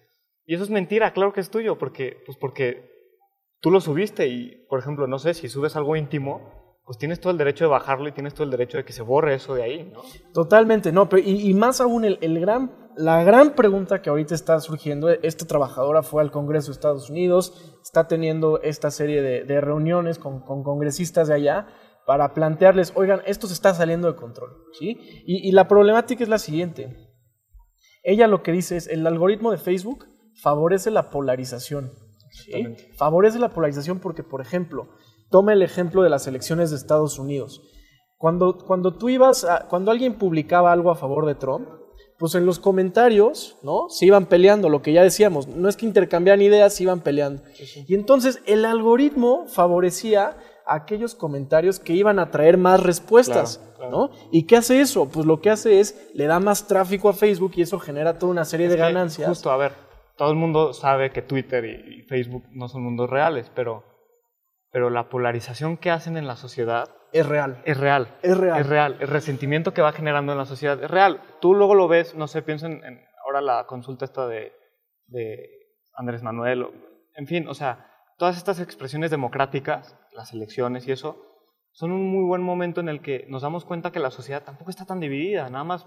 Y 0.45 0.55
eso 0.55 0.64
es 0.64 0.71
mentira, 0.71 1.12
claro 1.12 1.33
que 1.33 1.40
es 1.40 1.50
tuyo, 1.50 1.78
porque, 1.78 2.23
pues 2.25 2.38
porque 2.38 2.90
tú 3.61 3.71
lo 3.71 3.81
subiste 3.81 4.28
y, 4.28 4.66
por 4.69 4.78
ejemplo, 4.78 5.07
no 5.07 5.19
sé, 5.19 5.35
si 5.35 5.49
subes 5.49 5.76
algo 5.76 5.97
íntimo, 5.97 6.65
pues 6.87 6.99
tienes 6.99 7.21
todo 7.21 7.33
el 7.33 7.38
derecho 7.38 7.64
de 7.64 7.71
bajarlo 7.71 8.09
y 8.09 8.12
tienes 8.12 8.33
todo 8.33 8.45
el 8.45 8.50
derecho 8.50 8.78
de 8.78 8.85
que 8.85 8.93
se 8.93 9.02
borre 9.02 9.35
eso 9.35 9.57
de 9.57 9.64
ahí, 9.64 9.90
¿no? 9.93 10.02
Totalmente, 10.33 10.93
no, 10.93 11.09
pero 11.09 11.21
y, 11.26 11.52
más 11.52 11.81
aún 11.81 12.05
el, 12.05 12.16
el, 12.21 12.38
gran, 12.38 12.73
la 12.97 13.25
gran 13.25 13.57
pregunta 13.57 14.00
que 14.00 14.09
ahorita 14.09 14.37
está 14.37 14.61
surgiendo, 14.61 15.11
esta 15.11 15.47
trabajadora 15.47 16.05
fue 16.05 16.23
al 16.23 16.31
Congreso 16.31 16.69
de 16.69 16.75
Estados 16.75 17.11
Unidos, 17.11 17.76
está 17.83 18.07
teniendo 18.07 18.62
esta 18.62 18.93
serie 18.93 19.21
de, 19.21 19.43
de 19.43 19.61
reuniones 19.61 20.21
con, 20.21 20.43
con, 20.43 20.62
congresistas 20.62 21.26
de 21.26 21.35
allá 21.35 21.66
para 22.07 22.35
plantearles, 22.35 22.93
oigan, 22.95 23.21
esto 23.26 23.49
se 23.49 23.55
está 23.55 23.75
saliendo 23.75 24.07
de 24.07 24.14
control, 24.16 24.57
¿sí? 24.78 24.97
Y, 25.26 25.49
y 25.49 25.50
la 25.50 25.66
problemática 25.66 26.23
es 26.23 26.31
la 26.31 26.38
siguiente. 26.38 26.97
Ella 28.05 28.28
lo 28.28 28.45
que 28.45 28.52
dice 28.52 28.76
es, 28.76 28.87
el 28.87 29.05
algoritmo 29.09 29.50
de 29.50 29.59
Facebook 29.59 30.07
favorece 30.40 30.93
la 30.93 31.11
polarización, 31.11 31.90
¿sí? 32.31 32.76
Favorece 32.97 33.40
la 33.40 33.49
polarización 33.49 33.99
porque, 33.99 34.23
por 34.23 34.40
ejemplo, 34.40 34.88
Toma 35.30 35.52
el 35.52 35.62
ejemplo 35.62 36.02
de 36.02 36.11
las 36.11 36.26
elecciones 36.26 36.71
de 36.71 36.76
Estados 36.76 37.18
Unidos. 37.18 37.62
Cuando, 38.16 38.59
cuando 38.59 38.95
tú 38.95 39.09
ibas 39.09 39.45
a, 39.45 39.66
cuando 39.68 39.90
alguien 39.90 40.14
publicaba 40.14 40.73
algo 40.73 40.90
a 40.90 40.95
favor 40.95 41.26
de 41.26 41.35
Trump, 41.35 41.68
pues 42.18 42.35
en 42.35 42.47
los 42.47 42.59
comentarios, 42.59 43.59
¿no? 43.62 43.88
Se 43.90 44.06
iban 44.06 44.26
peleando, 44.26 44.68
lo 44.68 44.80
que 44.80 44.92
ya 44.92 45.02
decíamos, 45.02 45.49
no 45.49 45.68
es 45.68 45.76
que 45.76 45.87
intercambiaban 45.87 46.40
ideas, 46.40 46.75
se 46.75 46.85
iban 46.85 47.00
peleando. 47.00 47.42
Y 47.87 47.95
entonces 47.95 48.40
el 48.47 48.64
algoritmo 48.64 49.47
favorecía 49.47 50.38
aquellos 50.66 51.14
comentarios 51.14 51.78
que 51.78 51.92
iban 51.92 52.18
a 52.18 52.30
traer 52.30 52.56
más 52.56 52.83
respuestas, 52.83 53.61
¿no? 53.90 54.11
¿Y 54.33 54.45
qué 54.45 54.56
hace 54.56 54.80
eso? 54.80 55.09
Pues 55.09 55.26
lo 55.26 55.40
que 55.40 55.50
hace 55.50 55.80
es 55.80 56.11
le 56.14 56.26
da 56.26 56.40
más 56.40 56.66
tráfico 56.66 57.09
a 57.09 57.12
Facebook 57.12 57.52
y 57.56 57.62
eso 57.62 57.78
genera 57.78 58.18
toda 58.18 58.33
una 58.33 58.45
serie 58.45 58.68
de 58.68 58.76
ganancias. 58.76 59.28
Justo, 59.28 59.50
a 59.50 59.56
ver, 59.59 59.73
todo 60.16 60.30
el 60.30 60.37
mundo 60.37 60.73
sabe 60.73 61.12
que 61.12 61.23
Twitter 61.23 61.64
y, 61.64 61.99
y 61.99 62.02
Facebook 62.02 62.45
no 62.50 62.68
son 62.68 62.83
mundos 62.83 63.11
reales, 63.11 63.50
pero, 63.54 63.85
pero 64.76 64.90
la 64.90 65.09
polarización 65.09 65.78
que 65.78 65.90
hacen 65.90 66.18
en 66.18 66.26
la 66.26 66.37
sociedad 66.37 66.90
Es 67.11 67.25
real. 67.26 67.62
es 67.64 67.78
real. 67.78 68.09
Es 68.21 68.37
real. 68.37 68.61
Es 68.61 68.66
real. 68.66 68.97
El 69.00 69.09
resentimiento 69.09 69.73
que 69.73 69.80
va 69.80 69.90
generando 69.92 70.33
en 70.33 70.38
la 70.38 70.45
sociedad 70.45 70.83
es 70.85 70.90
real. 70.90 71.23
Tú 71.40 71.54
luego 71.54 71.75
lo 71.75 71.88
ves, 71.88 72.14
no 72.14 72.26
sé, 72.26 72.42
pienso 72.42 72.66
en, 72.66 72.85
en 72.85 73.00
ahora 73.25 73.40
la 73.40 73.64
consulta 73.66 74.04
esta 74.04 74.28
de, 74.28 74.52
de 75.06 75.49
Andrés 75.95 76.23
Manuel, 76.23 76.64
o- 76.64 76.73
en 77.14 77.26
fin, 77.26 77.49
o 77.49 77.54
sea, 77.54 77.90
todas 78.18 78.37
estas 78.37 78.61
expresiones 78.61 79.11
democráticas, 79.11 79.97
las 80.12 80.35
elecciones 80.35 80.87
y 80.87 80.92
eso, 80.92 81.23
son 81.73 81.90
un 81.92 82.06
muy 82.11 82.25
buen 82.26 82.42
momento 82.42 82.83
en 82.83 82.90
el 82.90 83.00
que 83.00 83.25
nos 83.30 83.40
damos 83.40 83.64
cuenta 83.64 83.92
que 83.92 83.99
la 83.99 84.11
sociedad 84.11 84.42
tampoco 84.45 84.68
está 84.68 84.85
tan 84.85 85.00
dividida, 85.00 85.49
nada 85.49 85.64
más 85.64 85.87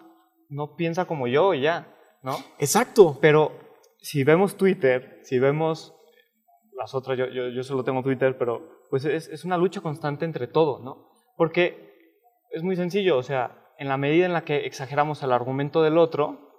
no 0.50 0.76
piensa 0.76 1.06
como 1.06 1.28
yo 1.28 1.54
y 1.54 1.62
ya, 1.62 1.96
¿no? 2.24 2.38
Exacto. 2.58 3.20
Pero 3.22 3.52
si 4.00 4.24
vemos 4.24 4.58
Twitter, 4.58 5.20
si 5.22 5.38
vemos 5.38 5.94
las 6.80 6.96
otras, 6.96 7.18
yo, 7.18 7.28
yo, 7.28 7.50
yo 7.50 7.64
solo 7.64 7.84
tengo 7.84 8.02
Twitter, 8.02 8.38
pero 8.38 8.86
pues 8.90 9.06
es, 9.06 9.28
es 9.28 9.46
una 9.46 9.58
lucha 9.58 9.82
constante 9.82 10.26
entre 10.26 10.48
todo, 10.48 10.80
¿no? 10.84 11.12
Porque 11.38 11.94
es 12.52 12.64
muy 12.64 12.76
sencillo, 12.76 13.18
o 13.18 13.24
sea, 13.24 13.66
en 13.78 13.88
la 13.88 13.98
medida 13.98 14.26
en 14.26 14.34
la 14.34 14.44
que 14.44 14.66
exageramos 14.66 15.22
el 15.24 15.32
argumento 15.32 15.84
del 15.84 15.98
otro, 15.98 16.50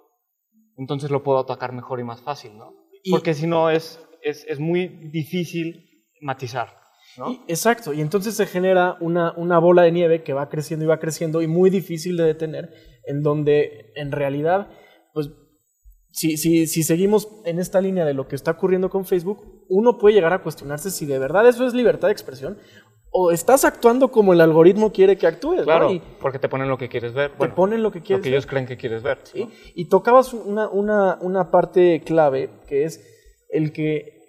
entonces 0.77 1.11
lo 1.11 1.23
puedo 1.23 1.39
atacar 1.39 1.73
mejor 1.73 1.99
y 1.99 2.03
más 2.03 2.21
fácil, 2.21 2.57
¿no? 2.57 2.73
Y- 3.03 3.11
Porque 3.11 3.33
si 3.33 3.47
no 3.47 3.69
es, 3.69 3.99
es, 4.21 4.45
es 4.47 4.59
muy 4.59 4.87
difícil 4.87 6.05
matizar, 6.21 6.75
¿no? 7.17 7.31
Y- 7.31 7.41
exacto, 7.47 7.93
y 7.93 8.01
entonces 8.01 8.35
se 8.35 8.45
genera 8.45 8.97
una, 9.01 9.33
una 9.35 9.59
bola 9.59 9.81
de 9.83 9.91
nieve 9.91 10.23
que 10.23 10.33
va 10.33 10.49
creciendo 10.49 10.85
y 10.85 10.87
va 10.87 10.99
creciendo 10.99 11.41
y 11.41 11.47
muy 11.47 11.69
difícil 11.69 12.15
de 12.17 12.23
detener, 12.23 12.69
en 13.05 13.21
donde 13.23 13.91
en 13.95 14.11
realidad, 14.11 14.69
pues, 15.13 15.29
si, 16.11 16.37
si, 16.37 16.67
si 16.67 16.83
seguimos 16.83 17.27
en 17.45 17.59
esta 17.59 17.81
línea 17.81 18.05
de 18.05 18.13
lo 18.13 18.27
que 18.27 18.35
está 18.35 18.51
ocurriendo 18.51 18.89
con 18.89 19.05
Facebook, 19.05 19.65
uno 19.69 19.97
puede 19.97 20.15
llegar 20.15 20.33
a 20.33 20.43
cuestionarse 20.43 20.91
si 20.91 21.05
de 21.05 21.19
verdad 21.19 21.47
eso 21.47 21.65
es 21.65 21.73
libertad 21.73 22.09
de 22.09 22.13
expresión 22.13 22.57
o 23.11 23.31
estás 23.31 23.65
actuando 23.65 24.09
como 24.09 24.31
el 24.31 24.39
algoritmo 24.39 24.91
quiere 24.91 25.17
que 25.17 25.27
actúes, 25.27 25.59
¿no? 25.59 25.65
Claro, 25.65 25.91
Y 25.91 26.01
porque 26.21 26.39
te 26.39 26.47
ponen 26.47 26.69
lo 26.69 26.77
que 26.77 26.87
quieres 26.87 27.13
ver, 27.13 27.31
te 27.31 27.37
bueno, 27.37 27.55
ponen 27.55 27.83
lo 27.83 27.91
que 27.91 27.99
lo 27.99 28.05
quieres. 28.05 28.23
que 28.23 28.29
ellos 28.29 28.45
creen 28.45 28.65
que 28.65 28.77
quieres 28.77 29.03
ver. 29.03 29.19
¿sí? 29.23 29.45
¿no? 29.45 29.51
Y 29.75 29.89
tocabas 29.89 30.33
una, 30.33 30.69
una, 30.69 31.17
una 31.21 31.51
parte 31.51 32.01
clave 32.05 32.49
que 32.67 32.85
es 32.85 33.05
el 33.49 33.73
que 33.73 34.21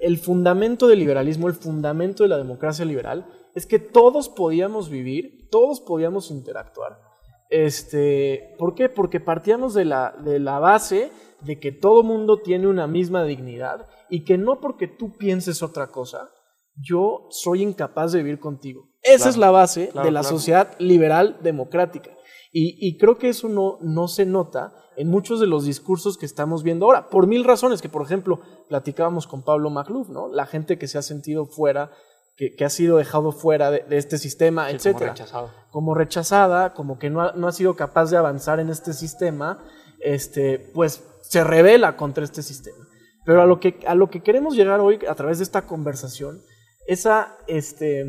el 0.00 0.16
fundamento 0.16 0.88
del 0.88 1.00
liberalismo, 1.00 1.48
el 1.48 1.54
fundamento 1.54 2.22
de 2.22 2.30
la 2.30 2.38
democracia 2.38 2.86
liberal, 2.86 3.26
es 3.54 3.66
que 3.66 3.78
todos 3.78 4.30
podíamos 4.30 4.88
vivir, 4.88 5.48
todos 5.50 5.80
podíamos 5.80 6.30
interactuar. 6.30 7.07
Este, 7.48 8.54
¿Por 8.58 8.74
qué? 8.74 8.88
Porque 8.88 9.20
partíamos 9.20 9.74
de 9.74 9.84
la, 9.84 10.14
de 10.22 10.38
la 10.38 10.58
base 10.58 11.10
de 11.40 11.58
que 11.58 11.72
todo 11.72 12.02
mundo 12.02 12.40
tiene 12.42 12.66
una 12.66 12.86
misma 12.86 13.24
dignidad 13.24 13.86
y 14.10 14.24
que 14.24 14.38
no 14.38 14.60
porque 14.60 14.88
tú 14.88 15.16
pienses 15.16 15.62
otra 15.62 15.88
cosa, 15.88 16.30
yo 16.76 17.26
soy 17.30 17.62
incapaz 17.62 18.12
de 18.12 18.22
vivir 18.22 18.38
contigo. 18.38 18.88
Esa 19.02 19.16
Claro, 19.16 19.30
es 19.30 19.36
la 19.36 19.50
base 19.50 19.88
claro, 19.88 20.06
de 20.06 20.12
la 20.12 20.20
claro. 20.20 20.36
sociedad 20.36 20.74
liberal 20.78 21.38
democrática. 21.42 22.10
Y, 22.52 22.76
y 22.86 22.96
creo 22.98 23.18
que 23.18 23.28
eso 23.28 23.48
no, 23.48 23.78
no 23.82 24.08
se 24.08 24.24
nota 24.26 24.72
en 24.96 25.08
muchos 25.08 25.38
de 25.38 25.46
los 25.46 25.64
discursos 25.64 26.18
que 26.18 26.26
estamos 26.26 26.62
viendo 26.64 26.86
ahora, 26.86 27.08
por 27.08 27.26
mil 27.28 27.44
razones, 27.44 27.80
que 27.80 27.88
por 27.88 28.02
ejemplo 28.02 28.40
platicábamos 28.68 29.26
con 29.28 29.42
Pablo 29.44 29.70
Magluf, 29.70 30.08
¿no? 30.08 30.28
La 30.28 30.44
gente 30.46 30.76
que 30.76 30.88
se 30.88 30.98
ha 30.98 31.02
sentido 31.02 31.46
fuera, 31.46 31.92
que, 32.38 32.54
que 32.54 32.64
ha 32.64 32.70
sido 32.70 32.96
dejado 32.96 33.32
fuera 33.32 33.70
de, 33.70 33.80
de 33.80 33.98
este 33.98 34.16
sistema, 34.16 34.62
Sí, 34.62 34.68
como 34.68 34.76
etcétera 34.78 35.10
rechazado. 35.12 35.50
como 35.70 35.94
rechazada, 35.94 36.72
como 36.72 36.98
que 36.98 37.10
no 37.10 37.20
ha, 37.20 37.32
no 37.32 37.48
ha 37.48 37.52
sido 37.52 37.74
capaz 37.76 38.10
de 38.10 38.16
avanzar 38.16 38.60
en 38.60 38.70
este 38.70 38.92
sistema, 38.94 39.62
este, 40.00 40.70
pues 40.72 41.02
se 41.22 41.44
revela 41.44 41.96
contra 41.96 42.24
este 42.24 42.42
sistema. 42.42 42.86
Pero 43.26 43.42
a 43.42 43.46
lo 43.46 43.60
que, 43.60 43.80
a 43.86 43.94
lo 43.94 44.08
que 44.08 44.22
queremos 44.22 44.54
llegar 44.56 44.80
hoy 44.80 45.00
a 45.06 45.14
través 45.14 45.38
de 45.38 45.44
esta 45.44 45.66
conversación 45.66 46.40
es 46.86 47.04
a, 47.04 47.36
este, 47.48 48.06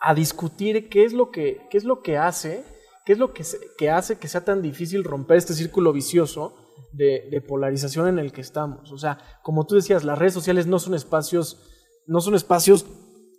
a 0.00 0.14
discutir 0.14 0.88
qué 0.88 1.04
es 1.04 1.12
lo 1.12 1.30
que, 1.30 1.60
qué 1.70 1.76
es 1.78 1.84
lo 1.84 2.00
que 2.02 2.16
hace, 2.16 2.64
qué 3.04 3.12
es 3.12 3.18
lo 3.18 3.32
que, 3.34 3.44
se- 3.44 3.60
que 3.78 3.90
hace 3.90 4.16
que 4.18 4.26
sea 4.28 4.44
tan 4.44 4.62
difícil 4.62 5.04
romper 5.04 5.36
este 5.36 5.52
círculo 5.54 5.92
vicioso 5.92 6.56
de, 6.92 7.28
de 7.30 7.40
polarización 7.40 8.08
en 8.08 8.18
el 8.18 8.32
que 8.32 8.40
estamos. 8.40 8.90
O 8.90 8.98
sea, 8.98 9.18
como 9.42 9.66
tú 9.66 9.74
decías, 9.76 10.02
las 10.02 10.18
redes 10.18 10.32
sociales 10.34 10.66
no 10.66 10.78
son 10.78 10.94
espacios, 10.94 11.60
no 12.06 12.20
son 12.20 12.34
espacios 12.34 12.86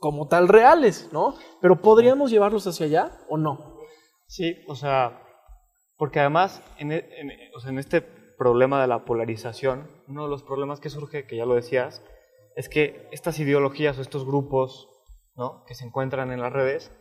como 0.06 0.28
tal 0.28 0.48
reales, 0.48 1.10
¿no? 1.12 1.34
Pero 1.62 1.82
podríamos 1.82 2.30
llevarlos 2.30 2.68
hacia 2.68 2.86
allá 2.86 3.18
o 3.28 3.38
no. 3.38 3.80
Sí, 4.28 4.56
o 4.68 4.76
sea, 4.76 5.20
porque 5.98 6.20
además 6.20 6.62
en, 6.78 6.92
e- 6.92 7.10
en- 7.18 7.32
o 7.56 7.60
sea, 7.60 7.72
en 7.72 7.80
este 7.80 8.02
problema 8.02 8.80
de 8.80 8.86
la 8.86 9.04
polarización, 9.04 9.90
uno 10.08 10.26
de 10.26 10.30
los 10.30 10.44
problemas 10.44 10.80
que 10.80 10.92
surge, 10.92 11.26
que 11.26 11.38
ya 11.38 11.46
lo 11.48 11.56
decías, 11.56 12.04
es 12.56 12.70
que 12.70 13.10
estas 13.12 13.40
ideologías 13.40 13.98
o 13.98 14.02
estos 14.04 14.28
grupos 14.28 14.88
¿no? 15.36 15.64
que 15.66 15.74
se 15.74 15.86
encuentran 15.86 16.32
en 16.32 16.40
las 16.40 16.54
redes, 16.54 16.92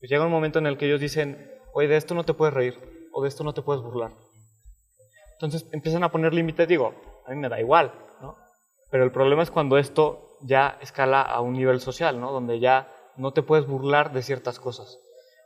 pues 0.00 0.10
llega 0.10 0.24
un 0.26 0.32
momento 0.32 0.58
en 0.58 0.66
el 0.66 0.78
que 0.78 0.86
ellos 0.86 1.00
dicen, 1.00 1.48
oye, 1.74 1.86
de 1.86 1.96
esto 1.96 2.12
no 2.16 2.24
te 2.24 2.34
puedes 2.34 2.52
reír 2.52 3.08
o 3.12 3.22
de 3.22 3.28
esto 3.28 3.44
no 3.44 3.54
te 3.54 3.62
puedes 3.62 3.84
burlar. 3.84 4.10
Entonces 5.34 5.64
empiezan 5.70 6.02
a 6.02 6.10
poner 6.10 6.34
límites, 6.34 6.66
digo, 6.66 6.92
a 7.24 7.30
mí 7.30 7.36
me 7.36 7.48
da 7.48 7.60
igual, 7.60 7.92
¿no? 8.20 8.36
Pero 8.90 9.04
el 9.04 9.12
problema 9.12 9.44
es 9.44 9.50
cuando 9.52 9.78
esto 9.78 10.31
ya 10.42 10.78
escala 10.80 11.22
a 11.22 11.40
un 11.40 11.54
nivel 11.54 11.80
social, 11.80 12.20
¿no? 12.20 12.32
Donde 12.32 12.60
ya 12.60 12.88
no 13.16 13.32
te 13.32 13.42
puedes 13.42 13.66
burlar 13.66 14.12
de 14.12 14.22
ciertas 14.22 14.58
cosas. 14.58 14.98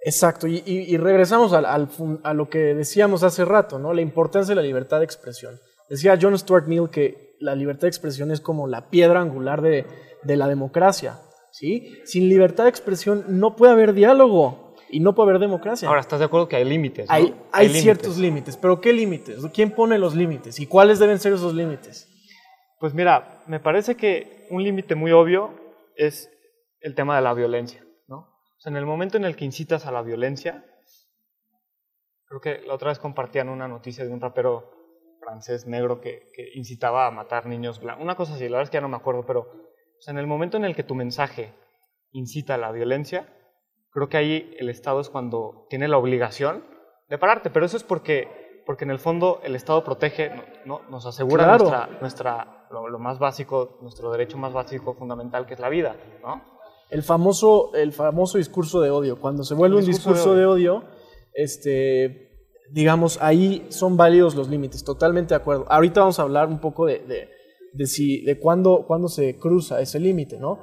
Exacto, 0.05 0.47
y, 0.47 0.63
y- 0.67 0.93
y 0.95 0.97
regresamos 0.99 1.53
al- 1.53 1.67
a 1.67 2.35
lo 2.35 2.49
que 2.49 2.59
decíamos 2.75 3.23
hace 3.23 3.45
rato, 3.45 3.79
¿no? 3.79 3.93
La 3.93 4.03
importancia 4.03 4.55
de 4.55 4.61
la 4.61 4.67
libertad 4.67 4.99
de 5.01 5.05
expresión. 5.05 5.59
Decía 5.89 6.19
John 6.21 6.39
Stuart 6.39 6.67
Mill 6.67 6.91
que 6.91 7.37
la 7.41 7.55
libertad 7.55 7.83
de 7.83 7.89
expresión 7.89 8.31
es 8.31 8.41
como 8.41 8.67
la 8.69 8.89
piedra 8.89 9.21
angular 9.21 9.63
de, 9.63 9.85
de 10.23 10.37
la 10.37 10.47
democracia, 10.49 11.19
¿sí? 11.51 11.99
Sin 12.05 12.29
libertad 12.29 12.65
de 12.65 12.71
expresión 12.71 13.25
no 13.29 13.57
puede 13.57 13.73
haber 13.73 13.95
diálogo 13.95 14.75
y 14.89 15.01
no 15.01 15.15
puede 15.15 15.31
haber 15.31 15.41
democracia. 15.41 15.89
Ahora, 15.89 16.01
¿estás 16.01 16.21
de 16.21 16.27
acuerdo 16.27 16.47
que 16.49 16.57
hay 16.57 16.65
límites? 16.65 17.09
¿no? 17.09 17.15
hay, 17.15 17.35
hay 17.53 17.67
límites. 17.67 17.83
ciertos 17.83 18.19
límites, 18.19 18.57
pero 18.57 18.81
¿qué 18.81 18.93
límites? 18.93 19.39
¿Quién 19.53 19.73
pone 19.73 19.99
los 19.99 20.15
límites? 20.15 20.61
¿Y 20.61 20.67
cuáles 20.67 20.99
deben 21.01 21.19
ser 21.19 21.33
esos 21.33 21.53
límites? 21.55 22.09
Pues 22.79 22.95
mira, 22.95 23.43
me 23.47 23.61
parece 23.61 23.97
que 23.97 24.47
un 24.51 24.63
límite 24.63 24.95
muy 24.95 25.13
obvio 25.13 25.55
es 25.97 26.31
el 26.81 26.95
tema 26.95 27.17
de 27.17 27.23
la 27.23 27.35
violencia, 27.35 27.85
¿no? 28.07 28.19
O 28.19 28.61
sea, 28.61 28.71
en 28.71 28.77
el 28.77 28.87
momento 28.87 29.17
en 29.17 29.25
el 29.25 29.35
que 29.37 29.45
incitas 29.45 29.87
a 29.87 29.93
la 29.93 30.03
violencia, 30.03 30.65
creo 32.27 32.41
que 32.41 32.67
la 32.67 32.75
otra 32.75 32.89
vez 32.89 32.99
compartían 32.99 33.49
una 33.49 33.69
noticia 33.69 34.05
de 34.05 34.13
un 34.13 34.21
rapero 34.21 34.71
francés 35.21 35.67
negro 35.67 36.01
que, 36.01 36.23
incitaba 36.55 37.07
a 37.07 37.11
matar 37.11 37.47
niños 37.47 37.81
blancos, 37.81 38.05
una 38.05 38.15
cosa 38.15 38.35
así, 38.35 38.45
la 38.45 38.59
verdad 38.59 38.65
es 38.65 38.71
que 38.71 38.77
ya 38.77 38.83
no 38.83 38.89
me 38.89 38.97
acuerdo, 38.97 39.25
pero 39.27 39.41
o 39.41 40.01
sea, 40.01 40.13
en 40.13 40.19
el 40.19 40.27
momento 40.27 40.57
en 40.57 40.65
el 40.65 40.77
que 40.77 40.85
tu 40.85 40.95
mensaje 40.95 41.55
incita 42.13 42.55
a 42.55 42.59
la 42.59 42.71
violencia, 42.71 43.29
creo 43.91 44.09
que 44.09 44.17
ahí 44.19 44.55
el 44.59 44.69
Estado 44.69 45.01
es 45.01 45.09
cuando 45.09 45.67
tiene 45.71 45.89
la 45.89 45.99
obligación 45.99 46.65
de 47.09 47.19
pararte, 47.19 47.51
pero 47.51 47.67
eso 47.67 47.77
es 47.77 47.85
porque, 47.85 48.46
porque 48.67 48.85
en 48.85 48.91
el 48.91 48.99
fondo 48.99 49.41
el 49.45 49.55
Estado 49.55 49.83
protege, 49.85 50.33
¿no? 50.67 50.83
nos 50.91 51.07
asegura 51.07 51.45
Claro. 51.45 51.65
nuestra, 51.71 51.99
nuestra, 52.01 52.67
lo, 52.71 52.89
lo 52.89 52.99
más 52.99 53.19
básico, 53.19 53.79
nuestro 53.81 54.11
derecho 54.11 54.37
más 54.37 54.53
básico, 54.53 54.95
fundamental, 54.95 55.47
que 55.47 55.55
es 55.55 55.61
la 55.61 55.69
vida, 55.69 55.97
¿no? 56.23 56.43
El 56.91 57.03
famoso, 57.03 57.73
el 57.75 57.93
famoso 57.93 58.39
discurso 58.39 58.81
de 58.81 58.91
odio. 58.91 59.19
Cuando 59.21 59.43
se 59.45 59.55
vuelve 59.55 59.77
un 59.79 59.85
Discurso 59.85 60.35
de 60.37 60.47
odio, 60.47 60.85
este, 61.33 62.31
digamos, 62.71 63.19
ahí 63.21 63.67
son 63.71 63.97
válidos 63.97 64.35
los 64.35 64.49
límites. 64.49 64.85
Totalmente 64.85 65.31
de 65.35 65.37
acuerdo. 65.41 65.67
Ahorita 65.69 66.01
vamos 66.01 66.19
a 66.19 66.23
hablar 66.23 66.49
un 66.49 66.61
poco 66.61 66.87
de, 66.87 67.01
de, 67.01 67.29
de 67.73 67.87
si, 67.87 68.23
de 68.25 68.39
cuándo, 68.39 68.85
cuándo 68.87 69.09
se 69.09 69.37
cruza 69.39 69.81
ese 69.81 69.99
límite, 70.01 70.39
¿no? 70.39 70.59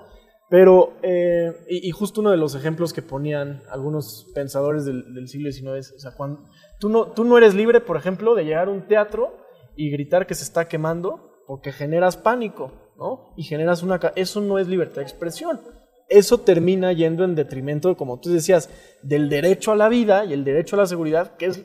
Pero, 0.49 0.93
eh, 1.01 1.51
y, 1.69 1.87
y 1.87 1.91
justo 1.91 2.21
uno 2.21 2.29
de 2.31 2.37
los 2.37 2.53
ejemplos 2.55 2.93
que 2.93 3.01
ponían 3.01 3.63
algunos 3.69 4.27
pensadores 4.35 4.85
del, 4.85 5.13
del 5.13 5.27
siglo 5.27 5.51
XIX 5.51 5.71
es, 5.77 5.93
o 5.93 5.99
sea, 5.99 6.11
cuando, 6.15 6.43
tú, 6.79 6.89
no, 6.89 7.07
tú 7.07 7.23
no 7.23 7.37
eres 7.37 7.53
libre, 7.53 7.81
por 7.81 7.97
ejemplo, 7.97 8.35
de 8.35 8.45
llegar 8.45 8.67
a 8.67 8.71
un 8.71 8.87
teatro 8.87 9.37
y 9.75 9.89
gritar 9.91 10.27
que 10.27 10.35
se 10.35 10.43
está 10.43 10.67
quemando 10.67 11.43
porque 11.47 11.71
generas 11.71 12.17
pánico, 12.17 12.71
¿no? 12.97 13.33
Y 13.35 13.43
generas 13.43 13.83
una... 13.83 13.99
Eso 14.15 14.41
no 14.41 14.59
es 14.59 14.67
libertad 14.67 14.97
de 14.97 15.03
expresión. 15.03 15.61
Eso 16.09 16.39
termina 16.39 16.93
yendo 16.93 17.23
en 17.23 17.35
detrimento, 17.35 17.95
como 17.97 18.19
tú 18.19 18.31
decías, 18.31 18.69
del 19.01 19.29
derecho 19.29 19.71
a 19.71 19.75
la 19.75 19.89
vida 19.89 20.25
y 20.25 20.33
el 20.33 20.43
derecho 20.43 20.75
a 20.75 20.79
la 20.79 20.85
seguridad, 20.85 21.35
que 21.37 21.47
es 21.47 21.63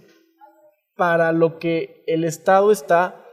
para 0.96 1.32
lo 1.32 1.58
que 1.58 2.02
el 2.06 2.24
Estado 2.24 2.72
está 2.72 3.24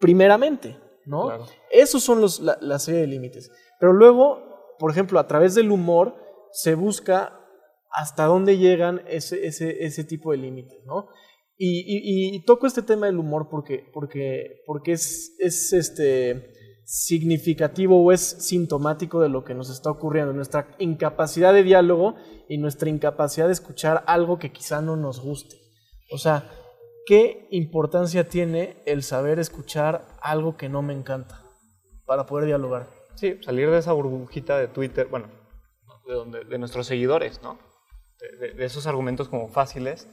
primeramente, 0.00 0.78
¿no? 1.06 1.26
Claro. 1.26 1.46
Esos 1.70 2.02
son 2.02 2.20
los, 2.20 2.40
la, 2.40 2.58
la 2.60 2.78
serie 2.78 3.02
de 3.02 3.06
límites. 3.06 3.50
Pero 3.78 3.92
luego, 3.92 4.74
por 4.78 4.90
ejemplo, 4.90 5.18
a 5.18 5.26
través 5.26 5.54
del 5.54 5.70
humor 5.70 6.16
se 6.52 6.74
busca 6.74 7.40
hasta 7.94 8.24
dónde 8.24 8.58
llegan 8.58 9.02
ese, 9.06 9.46
ese, 9.46 9.84
ese 9.84 10.04
tipo 10.04 10.32
de 10.32 10.38
límites, 10.38 10.84
¿no? 10.84 11.08
Y, 11.56 12.44
toco 12.44 12.66
este 12.66 12.82
tema 12.82 13.06
del 13.06 13.18
humor 13.18 13.48
porque, 13.48 13.88
porque, 13.92 14.62
porque 14.66 14.92
es, 14.92 15.36
es 15.38 15.72
este, 15.72 16.52
significativo 16.84 18.02
o 18.02 18.10
es 18.10 18.20
sintomático 18.20 19.20
de 19.20 19.28
lo 19.28 19.44
que 19.44 19.54
nos 19.54 19.70
está 19.70 19.90
ocurriendo, 19.90 20.32
nuestra 20.32 20.74
incapacidad 20.80 21.54
de 21.54 21.62
diálogo 21.62 22.16
y 22.48 22.58
nuestra 22.58 22.90
incapacidad 22.90 23.46
de 23.46 23.52
escuchar 23.52 24.02
algo 24.08 24.40
que 24.40 24.50
quizá 24.50 24.82
no 24.82 24.96
nos 24.96 25.20
guste. 25.20 25.56
O 26.10 26.18
sea, 26.18 26.50
¿qué 27.06 27.46
importancia 27.52 28.28
tiene 28.28 28.82
el 28.84 29.04
saber 29.04 29.38
escuchar 29.38 30.04
algo 30.20 30.56
que 30.56 30.68
no 30.68 30.82
me 30.82 30.92
encanta 30.92 31.44
para 32.04 32.26
poder 32.26 32.46
dialogar? 32.46 32.88
Sí, 33.14 33.38
salir 33.42 33.70
de 33.70 33.78
esa 33.78 33.92
burbujita 33.92 34.58
de 34.58 34.66
Twitter, 34.66 35.06
bueno, 35.06 35.28
de, 36.08 36.14
donde, 36.14 36.44
de 36.44 36.58
nuestros 36.58 36.88
seguidores, 36.88 37.40
¿no? 37.40 37.73
De, 38.20 38.52
de- 38.54 38.64
esos 38.64 38.86
argumentos 38.86 39.28
como 39.28 39.48
fáciles, 39.48 40.08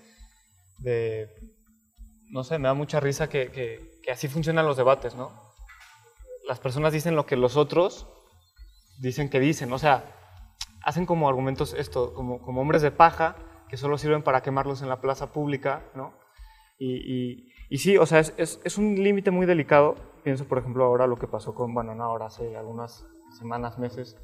de, 0.79 1.29
no 2.31 2.43
sé, 2.43 2.57
me 2.59 2.67
da 2.67 2.73
mucha 2.73 2.99
risa 2.99 3.29
que, 3.29 3.51
que- 3.51 3.99
que 4.03 4.11
así 4.11 4.27
funcionan 4.27 4.65
los 4.65 4.77
debates, 4.77 5.15
¿no? 5.15 5.31
Las 6.47 6.59
personas 6.59 6.91
dicen 6.93 7.15
lo 7.15 7.25
que 7.25 7.35
los 7.37 7.55
otros 7.55 8.07
dicen 8.99 9.29
que 9.29 9.39
dicen, 9.39 9.71
o 9.71 9.77
sea, 9.79 10.03
hacen 10.83 11.05
como 11.05 11.29
argumentos 11.29 11.73
esto, 11.73 12.13
como, 12.13 12.41
como 12.41 12.61
hombres 12.61 12.81
de 12.81 12.91
paja 12.91 13.35
que 13.69 13.77
solo 13.77 13.97
sirven 13.97 14.23
para 14.23 14.41
quemarlos 14.41 14.81
en 14.81 14.89
la 14.89 14.99
plaza 14.99 15.31
pública, 15.31 15.83
¿no? 15.95 16.13
Y, 16.79 16.95
y- 16.95 17.51
y 17.69 17.77
sí, 17.77 17.97
o 17.97 18.05
sea, 18.05 18.19
es, 18.19 18.33
es- 18.37 18.59
es 18.63 18.77
un 18.77 18.95
límite 19.01 19.31
muy 19.31 19.45
delicado. 19.45 19.95
Pienso, 20.23 20.45
por 20.45 20.57
ejemplo, 20.57 20.83
ahora 20.83 21.07
lo 21.07 21.15
que 21.15 21.27
pasó 21.27 21.53
con, 21.55 21.73
bueno, 21.73 21.95
no 21.95 22.03
ahora, 22.03 22.25
hace 22.25 22.57
algunas 22.57 23.05
semanas, 23.39 23.77
meses, 23.79 24.17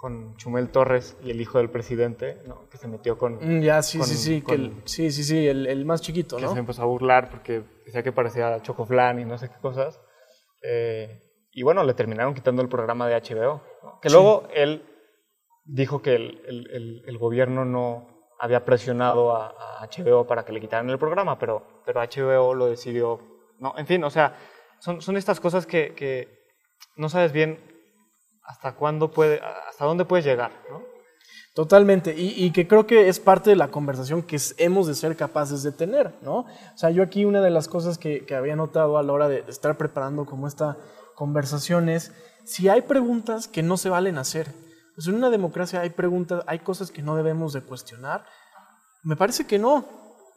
con 0.00 0.34
Chumel 0.36 0.70
Torres 0.70 1.16
y 1.22 1.30
el 1.30 1.40
hijo 1.40 1.58
del 1.58 1.68
presidente, 1.68 2.38
¿no? 2.46 2.68
Que 2.70 2.78
se 2.78 2.88
metió 2.88 3.18
con... 3.18 3.34
Mm, 3.34 3.60
ya, 3.60 3.82
sí, 3.82 3.98
con- 3.98 4.06
sí, 4.06 4.14
sí, 4.16 4.40
que 4.40 4.44
con- 4.46 4.54
el- 4.54 4.82
sí, 4.86 5.10
sí, 5.10 5.22
sí, 5.24 5.46
el, 5.46 5.66
el 5.66 5.84
más 5.84 6.00
chiquito, 6.00 6.36
que 6.36 6.42
¿no? 6.42 6.52
se 6.54 6.58
empezó 6.58 6.82
a 6.82 6.86
burlar 6.86 7.28
porque 7.30 7.62
decía 7.84 8.02
que 8.02 8.10
parecía 8.12 8.60
Chocoflan 8.62 9.20
y 9.20 9.24
no 9.26 9.36
sé 9.36 9.50
qué 9.50 9.58
cosas. 9.60 10.00
Eh, 10.62 11.22
y 11.52 11.62
bueno, 11.62 11.84
le 11.84 11.94
terminaron 11.94 12.32
quitando 12.34 12.62
el 12.62 12.68
programa 12.68 13.08
de 13.08 13.14
HBO. 13.20 13.62
¿no? 13.82 14.00
Que 14.00 14.08
Sí. 14.08 14.14
luego 14.14 14.48
él 14.54 14.84
dijo 15.64 16.00
que 16.00 16.14
el, 16.14 16.42
el- 16.46 16.70
el- 16.72 17.02
el 17.06 17.18
gobierno 17.18 17.64
no 17.64 18.08
había 18.38 18.64
presionado 18.64 19.36
a, 19.36 19.48
a 19.80 19.86
HBO 19.86 20.26
para 20.26 20.44
que 20.46 20.52
le 20.52 20.60
quitaran 20.60 20.88
el 20.88 20.98
programa, 20.98 21.38
pero, 21.38 21.82
pero 21.84 22.00
HBO 22.00 22.54
lo 22.54 22.66
decidió. 22.66 23.20
No, 23.58 23.74
en 23.76 23.86
fin, 23.86 24.02
o 24.04 24.08
sea, 24.10 24.34
son, 24.78 25.02
son 25.02 25.18
estas 25.18 25.40
cosas 25.40 25.66
que, 25.66 25.94
que 25.94 26.46
no 26.96 27.10
sabes 27.10 27.32
bien 27.32 27.58
hasta 28.50 28.74
cuándo 28.74 29.10
puede, 29.12 29.40
hasta 29.68 29.84
dónde 29.84 30.04
puedes 30.04 30.24
llegar, 30.24 30.50
¿no? 30.70 30.82
Totalmente, 31.54 32.14
y, 32.16 32.44
y 32.44 32.52
que 32.52 32.66
creo 32.68 32.86
que 32.86 33.08
es 33.08 33.18
parte 33.18 33.50
de 33.50 33.56
la 33.56 33.68
conversación 33.68 34.22
que 34.22 34.38
hemos 34.58 34.86
de 34.86 34.94
ser 34.94 35.16
capaces 35.16 35.62
de 35.62 35.72
tener, 35.72 36.14
¿no? 36.22 36.38
O 36.40 36.76
sea, 36.76 36.90
yo 36.90 37.02
aquí 37.02 37.24
una 37.24 37.40
de 37.40 37.50
las 37.50 37.68
cosas 37.68 37.98
que, 37.98 38.24
que 38.24 38.34
había 38.34 38.54
notado 38.56 38.98
a 38.98 39.02
la 39.02 39.12
hora 39.12 39.28
de 39.28 39.44
estar 39.48 39.76
preparando 39.76 40.26
como 40.26 40.46
esta 40.46 40.76
conversación 41.16 41.88
es, 41.88 42.12
si 42.44 42.68
hay 42.68 42.82
preguntas 42.82 43.48
que 43.48 43.62
no 43.62 43.76
se 43.76 43.88
valen 43.90 44.16
hacer, 44.18 44.46
pues 44.94 45.06
en 45.08 45.14
una 45.16 45.30
democracia 45.30 45.80
hay 45.80 45.90
preguntas, 45.90 46.42
hay 46.46 46.60
cosas 46.60 46.90
que 46.90 47.02
no 47.02 47.16
debemos 47.16 47.52
de 47.52 47.62
cuestionar, 47.62 48.24
me 49.02 49.16
parece 49.16 49.46
que 49.46 49.58
no, 49.58 49.84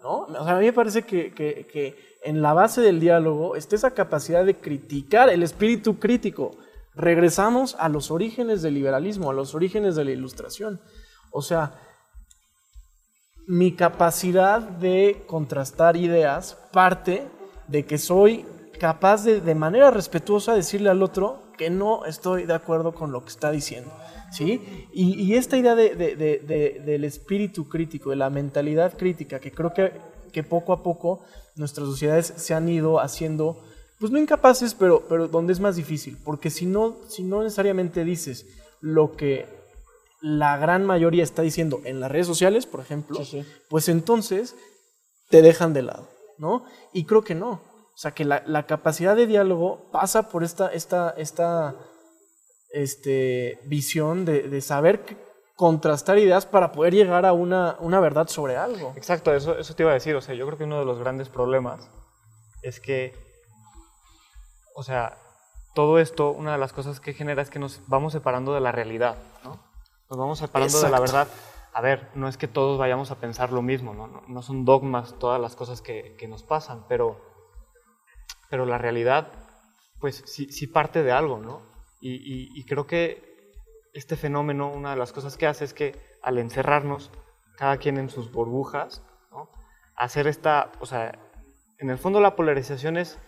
¿no? 0.01 0.19
O 0.25 0.43
sea, 0.45 0.55
a 0.57 0.59
mí 0.59 0.65
me 0.65 0.73
parece 0.73 1.03
que, 1.03 1.33
que- 1.33 1.67
que 1.71 1.95
en 2.23 2.41
la 2.41 2.53
base 2.53 2.81
del 2.81 2.99
diálogo 2.99 3.55
está 3.55 3.75
esa 3.75 3.91
capacidad 3.91 4.43
de 4.45 4.55
criticar, 4.55 5.29
el 5.29 5.43
espíritu 5.43 5.99
crítico. 5.99 6.51
Regresamos 6.95 7.75
a 7.79 7.89
los 7.89 8.11
orígenes 8.11 8.61
del 8.61 8.75
liberalismo, 8.75 9.31
a 9.31 9.33
los 9.33 9.55
orígenes 9.55 9.95
de 9.95 10.05
la 10.05 10.11
ilustración. 10.11 10.79
O 11.31 11.41
sea, 11.41 11.73
mi 13.47 13.73
capacidad 13.75 14.61
de 14.61 15.23
contrastar 15.27 15.97
ideas 15.97 16.57
parte 16.71 17.27
de 17.67 17.85
que 17.85 17.97
soy 17.97 18.45
capaz 18.79 19.23
de, 19.23 19.41
de 19.41 19.55
manera 19.55 19.91
respetuosa, 19.91 20.53
decirle 20.53 20.89
al 20.89 21.01
otro 21.03 21.41
que 21.57 21.69
no 21.69 22.05
estoy 22.05 22.45
de 22.45 22.53
acuerdo 22.53 22.93
con 22.93 23.11
lo 23.11 23.21
que 23.23 23.29
está 23.29 23.51
diciendo. 23.51 23.91
¿sí? 24.31 24.87
Y, 24.93 25.35
esta 25.35 25.57
idea 25.57 25.75
de- 25.75 25.95
de- 25.95 26.15
de- 26.15 26.39
de- 26.39 26.81
del 26.85 27.03
espíritu 27.03 27.67
crítico, 27.69 28.09
de 28.09 28.15
la 28.15 28.29
mentalidad 28.29 28.97
crítica, 28.97 29.39
que 29.39 29.51
creo 29.51 29.73
que, 29.73 29.91
que 30.31 30.43
poco 30.43 30.73
a 30.73 30.81
poco 30.81 31.23
nuestras 31.55 31.87
sociedades 31.87 32.33
se 32.35 32.53
han 32.55 32.67
ido 32.67 32.99
haciendo, 32.99 33.63
pues 34.03 34.11
no 34.11 34.19
incapaces, 34.19 34.73
pero, 34.73 35.05
pero 35.07 35.29
donde 35.29 35.53
es 35.53 35.61
más 35.61 35.77
difícil. 35.77 36.17
Porque 36.25 36.49
si 36.49 36.65
no, 36.65 36.97
si 37.07 37.23
no 37.23 37.41
necesariamente 37.41 38.03
dices 38.03 38.45
lo 38.81 39.13
que 39.15 39.47
la 40.21 40.57
gran 40.57 40.85
mayoría 40.85 41.23
está 41.23 41.41
diciendo 41.41 41.79
en 41.85 42.01
las 42.01 42.11
redes 42.11 42.27
sociales, 42.27 42.65
por 42.65 42.81
ejemplo, 42.81 43.21
pues 43.69 43.87
entonces 43.87 44.57
te 45.29 45.41
dejan 45.41 45.73
de 45.73 45.83
lado, 45.83 46.09
¿no? 46.37 46.65
Y 46.91 47.05
creo 47.05 47.23
que 47.23 47.33
no. 47.33 47.51
O 47.95 47.97
sea, 47.97 48.11
que 48.11 48.25
la, 48.25 48.43
la 48.45 48.65
capacidad 48.65 49.15
de 49.15 49.25
diálogo 49.25 49.89
pasa 49.93 50.27
por 50.27 50.43
esta, 50.43 50.67
esta, 50.67 51.11
esta 51.11 51.73
este, 52.71 53.59
visión 53.67 54.25
de, 54.25 54.49
de 54.49 54.59
saber 54.59 55.05
que- 55.05 55.15
contrastar 55.55 56.17
ideas 56.17 56.45
para 56.45 56.73
poder 56.73 56.93
llegar 56.93 57.25
a 57.25 57.31
una, 57.31 57.77
una 57.79 58.01
verdad 58.01 58.27
sobre 58.27 58.57
algo. 58.57 58.91
Exacto, 58.97 59.33
eso, 59.33 59.57
eso 59.57 59.73
te 59.75 59.83
iba 59.83 59.91
a 59.91 59.93
decir. 59.93 60.13
O 60.15 60.21
sea, 60.21 60.35
yo 60.35 60.45
creo 60.47 60.57
que 60.57 60.63
uno 60.65 60.79
de 60.79 60.85
los 60.85 60.99
grandes 60.99 61.29
problemas 61.29 61.89
es 62.63 62.79
que, 62.81 63.13
o 64.75 64.83
sea, 64.83 65.17
todo 65.73 65.99
esto, 65.99 66.31
una 66.31 66.51
de 66.53 66.57
las 66.57 66.73
cosas 66.73 66.99
que 66.99 67.13
genera 67.13 67.41
es 67.41 67.49
que 67.49 67.59
nos 67.59 67.81
vamos 67.87 68.13
separando 68.13 68.53
de 68.53 68.61
la 68.61 68.71
realidad, 68.71 69.17
¿no? 69.43 69.59
Nos 70.09 70.19
vamos 70.19 70.39
separando 70.39 70.77
de 70.81 70.89
la 70.89 70.97
Exacto. 70.97 71.01
verdad. 71.17 71.27
A 71.73 71.81
ver, 71.81 72.11
no 72.13 72.27
es 72.27 72.37
que 72.37 72.47
todos 72.47 72.77
vayamos 72.77 73.09
a 73.09 73.15
pensar 73.15 73.51
lo 73.51 73.63
mismo, 73.63 73.93
¿no? 73.95 74.05
No, 74.07 74.21
no 74.27 74.41
son 74.43 74.63
dogmas 74.65 75.17
todas 75.17 75.41
las 75.41 75.55
cosas 75.55 75.81
que, 75.81 76.15
que 76.19 76.27
nos 76.27 76.43
pasan, 76.43 76.85
pero, 76.87 77.19
pero 78.49 78.65
la 78.65 78.77
realidad, 78.77 79.31
pues 79.99 80.23
sí, 80.27 80.51
sí 80.51 80.67
parte 80.67 81.01
de 81.03 81.11
algo, 81.11 81.39
¿no? 81.39 81.61
Y, 81.99 82.11
y- 82.15 82.49
y 82.59 82.65
creo 82.65 82.85
que 82.85 83.33
este 83.93 84.15
fenómeno, 84.15 84.69
una 84.71 84.91
de 84.91 84.97
las 84.97 85.11
cosas 85.13 85.37
que 85.37 85.47
hace 85.47 85.65
es 85.65 85.73
que 85.73 85.99
al 86.21 86.37
encerrarnos, 86.37 87.09
cada 87.57 87.77
quien 87.77 87.97
en 87.97 88.09
sus 88.09 88.31
burbujas, 88.31 89.01
¿no? 89.31 89.49
hacer 89.95 90.27
esta, 90.27 90.71
o 90.79 90.85
sea, 90.85 91.17
en 91.79 91.89
el 91.89 91.97
fondo 91.97 92.19
la 92.19 92.35
polarización 92.35 92.97
es 92.97 93.19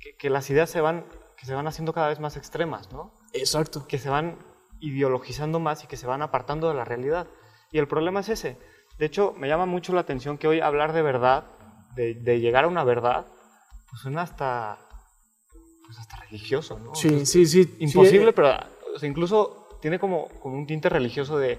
que, 0.00 0.16
que 0.16 0.30
las 0.30 0.48
ideas 0.50 0.70
se 0.70 0.80
van, 0.80 1.04
que 1.36 1.46
se 1.46 1.54
van 1.54 1.66
haciendo 1.66 1.92
cada 1.92 2.08
vez 2.08 2.18
más 2.20 2.36
extremas, 2.36 2.90
¿no? 2.92 3.14
Exacto. 3.32 3.86
que 3.86 3.98
se 3.98 4.08
van 4.10 4.38
ideologizando 4.80 5.60
más 5.60 5.84
y 5.84 5.86
que 5.86 5.96
se 5.96 6.06
van 6.06 6.22
apartando 6.22 6.68
de 6.68 6.74
la 6.74 6.84
realidad. 6.84 7.26
Y 7.70 7.78
el 7.78 7.86
problema 7.86 8.20
es 8.20 8.28
ese. 8.30 8.58
De 8.98 9.06
hecho, 9.06 9.32
me 9.36 9.48
llama 9.48 9.66
mucho 9.66 9.92
la 9.92 10.00
atención 10.00 10.38
que 10.38 10.48
hoy 10.48 10.60
hablar 10.60 10.92
de 10.92 11.02
verdad, 11.02 11.44
de, 11.94 12.14
de 12.14 12.40
llegar 12.40 12.64
a 12.64 12.68
una 12.68 12.84
verdad, 12.84 13.26
pues 13.88 14.02
suena 14.02 14.22
hasta, 14.22 14.78
pues 15.84 15.98
hasta 15.98 16.16
religioso, 16.24 16.78
¿no? 16.78 16.94
Sí, 16.94 17.08
Pues, 17.08 17.30
sí, 17.30 17.46
sí. 17.46 17.76
imposible, 17.78 18.24
sí, 18.24 18.28
eh, 18.28 18.32
pero 18.32 18.48
o 18.94 18.98
sea, 18.98 19.08
incluso 19.08 19.78
tiene 19.80 19.98
como, 19.98 20.28
como 20.40 20.56
un 20.56 20.66
tinte 20.66 20.88
religioso 20.88 21.38
de, 21.38 21.58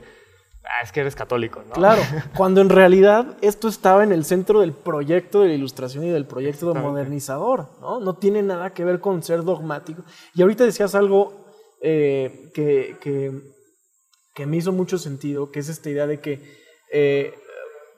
ah, 0.64 0.84
es 0.84 0.92
que 0.92 1.02
eres 1.02 1.16
católico, 1.16 1.62
¿no? 1.68 1.74
Claro, 1.74 2.02
cuando 2.36 2.62
en 2.62 2.70
realidad 2.70 3.38
esto 3.42 3.68
estaba 3.68 4.04
en 4.04 4.12
el 4.12 4.26
centro 4.26 4.62
del 4.62 4.74
proyecto 4.74 5.42
de 5.42 5.50
la 5.50 5.54
ilustración 5.54 6.06
y 6.06 6.10
del 6.10 6.26
proyecto 6.26 6.74
modernizador, 6.76 7.68
¿no? 7.80 8.00
No 8.00 8.16
tiene 8.16 8.42
nada 8.42 8.72
que 8.72 8.84
ver 8.84 9.00
con 9.00 9.24
ser 9.24 9.44
dogmático. 9.44 10.04
Y 10.34 10.42
ahorita 10.42 10.64
decías 10.64 10.96
algo 10.96 11.46
eh, 11.82 12.52
que, 12.54 12.98
que, 13.02 13.32
que 14.34 14.46
me 14.46 14.58
hizo 14.58 14.72
mucho 14.72 14.98
sentido, 14.98 15.52
que 15.52 15.60
es 15.60 15.70
esta 15.70 15.90
idea 15.90 16.08
de 16.08 16.20
que, 16.20 16.42
eh, 16.94 17.34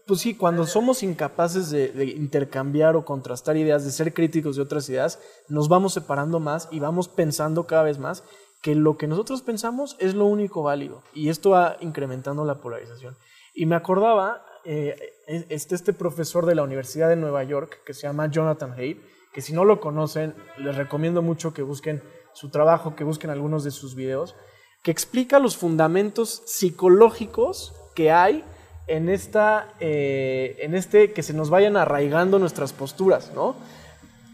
pues 0.08 0.22
sí, 0.22 0.36
cuando 0.36 0.66
somos 0.66 1.04
incapaces 1.04 1.70
de, 1.70 1.90
de 1.90 2.06
intercambiar 2.06 2.96
o 2.96 3.06
contrastar 3.06 3.58
ideas, 3.58 3.86
de 3.86 3.92
ser 3.92 4.14
críticos 4.14 4.56
de 4.56 4.62
otras 4.62 4.90
ideas, 4.90 5.20
nos 5.50 5.70
vamos 5.70 5.94
separando 5.94 6.40
más 6.40 6.68
y 6.72 6.80
vamos 6.80 7.08
pensando 7.08 7.68
cada 7.68 7.84
vez 7.84 8.00
más 8.00 8.24
que 8.64 8.76
lo 8.76 8.98
que 8.98 9.08
nosotros 9.08 9.42
pensamos 9.42 9.98
es 10.00 10.16
lo 10.16 10.26
único 10.26 10.64
válido. 10.64 11.04
Y 11.14 11.28
esto 11.28 11.50
va 11.50 11.76
incrementando 11.82 12.46
la 12.46 12.62
polarización. 12.62 13.18
Y 13.54 13.66
me 13.66 13.76
acordaba, 13.76 14.46
eh, 14.64 14.96
este, 15.28 15.76
este 15.76 15.92
profesor 15.92 16.46
de 16.46 16.56
la 16.56 16.64
Universidad 16.64 17.10
de 17.10 17.18
Nueva 17.18 17.44
York, 17.44 17.82
que 17.86 17.94
se 17.94 18.08
llama 18.08 18.28
Jonathan 18.28 18.72
Haidt, 18.72 19.02
que 19.34 19.42
si 19.42 19.52
no 19.52 19.66
lo 19.66 19.82
conocen, 19.82 20.34
les 20.58 20.78
recomiendo 20.78 21.22
mucho 21.22 21.54
que 21.54 21.62
busquen 21.62 22.02
su 22.34 22.50
trabajo, 22.52 22.96
que 22.96 23.04
busquen 23.04 23.32
algunos 23.32 23.66
de 23.66 23.72
sus 23.72 23.96
videos, 23.96 24.34
que 24.82 24.92
explica 24.92 25.40
los 25.40 25.58
fundamentos 25.58 26.44
psicológicos 26.46 27.74
que 27.96 28.12
hay 28.12 28.46
en, 28.88 29.10
esta, 29.10 29.74
eh, 29.82 30.56
en 30.60 30.74
este 30.74 31.12
que 31.12 31.22
se 31.22 31.34
nos 31.34 31.50
vayan 31.50 31.76
arraigando 31.76 32.40
nuestras 32.40 32.72
posturas, 32.72 33.34
¿no? 33.36 33.58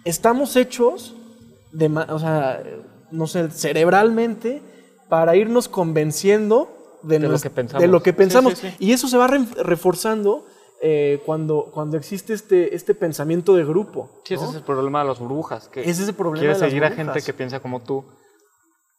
Estamos 0.06 0.56
hechos, 0.56 1.16
de, 1.72 1.88
o 1.88 2.20
sea, 2.20 2.64
no 3.12 3.28
sé, 3.28 3.50
cerebralmente, 3.52 4.62
para 5.10 5.36
irnos 5.36 5.68
convenciendo 5.68 7.00
de, 7.04 7.20
De 7.20 7.28
lo 7.30 7.40
que 7.40 7.50
pensamos. 7.50 7.82
de 7.82 7.88
lo 7.88 8.04
que 8.04 8.12
Sí, 8.12 8.18
pensamos. 8.18 8.58
sí, 8.58 8.70
sí. 8.70 8.76
Y 8.80 8.92
eso 8.94 9.08
se 9.08 9.18
va 9.18 9.28
re- 9.28 9.46
reforzando 9.64 10.46
eh, 10.82 11.22
cuando, 11.26 11.72
cuando 11.74 11.98
existe 11.98 12.34
este, 12.34 12.76
este 12.76 12.94
pensamiento 12.96 13.54
de 13.56 13.66
grupo. 13.66 14.22
Sí, 14.26 14.36
ese 14.36 14.46
es 14.46 14.56
el 14.56 14.64
problema 14.64 15.02
de 15.02 15.08
las 15.10 15.20
burbujas. 15.20 15.68
Que 15.70 15.82
Ese 15.82 16.04
es 16.04 16.10
el 16.10 16.16
problema 16.16 16.40
Quieres 16.40 16.58
de 16.60 16.66
las 16.66 16.70
seguir 16.72 16.86
a 16.86 16.92
gente 16.92 17.22
que 17.22 17.34
piensa 17.34 17.60
como 17.60 17.82
tú 17.82 18.06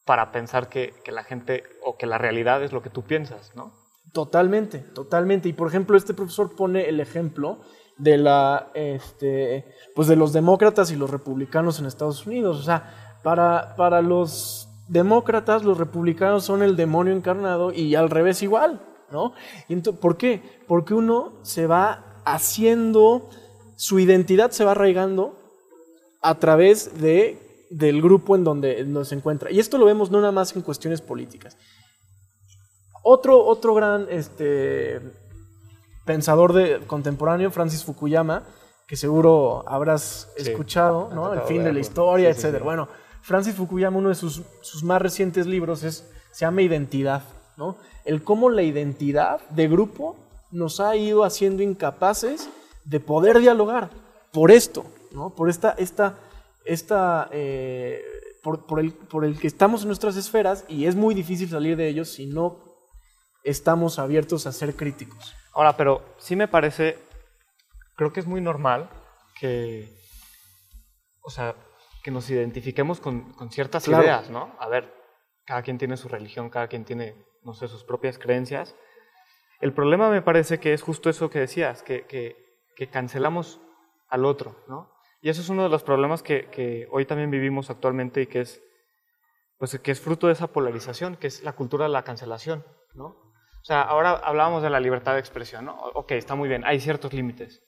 para 0.05 0.33
pensar 0.33 0.69
que, 0.69 0.95
que 1.05 1.13
la 1.13 1.23
gente 1.25 1.63
o 1.85 1.97
que 1.97 2.07
la 2.07 2.19
realidad 2.19 2.63
es 2.63 2.73
lo 2.73 2.83
que 2.83 2.91
tú 2.91 3.03
piensas, 3.03 3.53
¿no? 3.55 3.73
Totalmente, 4.13 4.79
totalmente. 4.79 5.49
Y 5.49 5.53
por 5.53 5.69
ejemplo, 5.69 5.97
este 5.97 6.15
profesor 6.15 6.57
pone 6.57 6.89
el 6.89 6.99
ejemplo 7.01 7.61
de 7.97 8.17
la, 8.19 8.71
este, 8.75 9.65
pues 9.95 10.09
de 10.09 10.17
los 10.17 10.33
demócratas 10.33 10.91
y 10.91 10.97
los 10.97 11.11
republicanos 11.11 11.79
en 11.79 11.87
Estados 11.87 12.27
Unidos. 12.27 12.59
O 12.59 12.63
sea, 12.63 13.10
para, 13.23 13.75
para 13.77 14.03
los 14.03 14.69
demócratas, 14.89 15.63
los 15.65 15.79
republicanos 15.79 16.45
son 16.45 16.63
el 16.63 16.77
demonio 16.77 17.13
encarnado 17.15 17.73
y 17.73 17.95
al 17.95 18.11
revés 18.11 18.43
igual, 18.43 18.81
¿no? 19.11 19.33
Y 19.69 19.75
ento- 19.75 19.97
¿Por 19.97 20.17
qué? 20.17 20.43
Porque 20.67 20.95
uno 20.95 21.33
se 21.43 21.67
va 21.67 22.05
haciendo 22.25 23.29
su 23.77 23.99
identidad 23.99 24.51
se 24.51 24.63
va 24.65 24.73
arraigando 24.73 25.35
a 26.21 26.35
través 26.35 27.01
de, 27.01 27.67
del 27.71 28.03
grupo 28.03 28.37
en 28.37 28.45
donde, 28.45 29.05
se 29.07 29.15
encuentra. 29.15 29.51
Y 29.51 29.59
esto 29.59 29.79
lo 29.79 29.87
vemos 29.87 30.11
no 30.11 30.21
nada 30.21 30.33
más 30.33 30.55
en 30.55 30.61
cuestiones 30.61 31.01
políticas. 31.01 31.57
Otro, 33.03 33.43
otro 33.47 33.75
gran 33.75 34.07
este, 34.11 35.01
pensador 36.05 36.53
de, 36.53 36.81
contemporáneo, 36.87 37.51
Francis 37.51 37.83
Fukuyama, 37.85 38.43
que 38.87 38.97
seguro 38.97 39.65
habrás 39.67 40.29
Sí, 40.37 40.51
escuchado, 40.51 41.09
¿no? 41.15 41.33
El 41.33 41.41
fin 41.43 41.65
de 41.65 41.73
la 41.73 41.81
historia, 41.81 42.35
Sí, 42.35 42.41
sí, 42.43 42.47
etc. 42.49 42.59
sí. 42.59 42.63
Bueno, 42.63 42.89
Francis 43.23 43.55
Fukuyama, 43.55 43.99
uno 43.99 44.09
de 44.09 44.15
sus, 44.15 44.43
sus 44.63 44.83
más 44.83 45.01
recientes 45.01 45.47
libros 45.47 45.83
es, 45.83 46.09
se 46.33 46.45
llama 46.45 46.63
Identidad, 46.63 47.23
¿no? 47.57 47.77
El 48.05 48.23
cómo 48.23 48.51
la 48.51 48.63
identidad 48.63 49.41
de 49.51 49.69
grupo 49.69 50.17
nos 50.51 50.81
ha 50.81 50.97
ido 50.97 51.25
haciendo 51.25 51.63
incapaces 51.63 52.49
de 52.85 53.01
poder 53.01 53.39
dialogar 53.39 53.91
por 54.33 54.51
esto, 54.51 54.85
¿no? 55.13 55.31
Por 55.31 55.51
esta, 55.51 55.73
esta, 55.73 56.19
esta, 56.65 57.29
eh, 57.33 58.03
por, 58.43 58.67
por 58.67 58.81
el, 58.81 58.93
por 58.93 59.25
el 59.25 59.39
que 59.39 59.47
estamos 59.47 59.83
en 59.83 59.89
nuestras 59.89 60.17
esferas 60.17 60.65
y 60.69 60.87
es 60.87 60.97
muy 60.97 61.15
difícil 61.15 61.49
salir 61.49 61.77
de 61.77 61.89
ellos 61.89 62.11
si 62.11 62.27
no 62.27 62.59
estamos 63.45 63.99
abiertos 63.99 64.47
a 64.47 64.53
ser 64.53 64.75
críticos. 64.77 65.35
Ahora, 65.53 65.77
pero 65.77 66.03
sí 66.19 66.37
me 66.37 66.49
parece, 66.49 66.99
creo 67.97 68.13
que 68.13 68.21
es 68.21 68.27
muy 68.27 68.41
normal 68.41 68.89
que, 69.39 69.89
o 71.23 71.31
sea, 71.31 71.55
que 72.03 72.11
nos 72.11 72.29
identifiquemos 72.31 73.01
con, 73.01 73.33
con 73.35 73.51
ciertas 73.51 73.85
Claro. 73.85 74.03
ideas, 74.05 74.31
¿no? 74.31 74.55
A 74.59 74.69
ver, 74.69 74.93
cada 75.45 75.63
quien 75.63 75.79
tiene 75.79 75.97
su 75.97 76.09
religión, 76.09 76.51
cada 76.51 76.69
quien 76.69 76.85
tiene, 76.85 77.15
no 77.43 77.55
sé, 77.55 77.69
sus 77.69 77.85
propias 77.85 78.19
creencias. 78.19 78.75
El 79.61 79.73
problema 79.75 80.09
me 80.11 80.23
parece 80.23 80.59
que 80.59 80.73
es 80.73 80.83
justo 80.83 81.11
eso 81.11 81.29
que 81.29 81.41
decías, 81.41 81.83
que, 81.83 82.07
que, 82.07 82.37
que 82.77 82.89
cancelamos 82.89 83.61
al 84.09 84.25
otro, 84.25 84.57
¿no? 84.69 84.91
Y 85.23 85.29
eso 85.29 85.43
es 85.43 85.51
uno 85.51 85.63
de 85.65 85.69
los 85.69 85.83
problemas 85.83 86.23
que, 86.23 86.47
que 86.47 86.89
hoy 86.91 87.05
también 87.05 87.31
vivimos 87.31 87.69
actualmente 87.69 88.23
y 88.23 88.27
que 88.27 88.41
es, 88.41 88.63
pues, 89.59 89.79
que 89.79 89.91
es 89.91 90.01
fruto 90.01 90.29
de 90.29 90.33
esa 90.33 90.47
polarización, 90.47 91.17
que 91.17 91.27
es 91.27 91.43
la 91.43 91.53
cultura 91.53 91.85
de 91.85 91.91
la 91.91 92.05
cancelación, 92.05 92.65
¿no? 92.95 93.05
O 93.07 93.65
sea, 93.65 93.83
ahora 93.83 94.13
hablábamos 94.13 94.63
de 94.63 94.71
la 94.71 94.81
libertad 94.81 95.13
de 95.13 95.21
expresión, 95.21 95.67
¿no? 95.67 95.77
Ok, 95.93 96.13
está 96.13 96.35
muy 96.35 96.49
bien, 96.49 96.65
hay 96.65 96.81
ciertos 96.81 97.13
límites. 97.13 97.63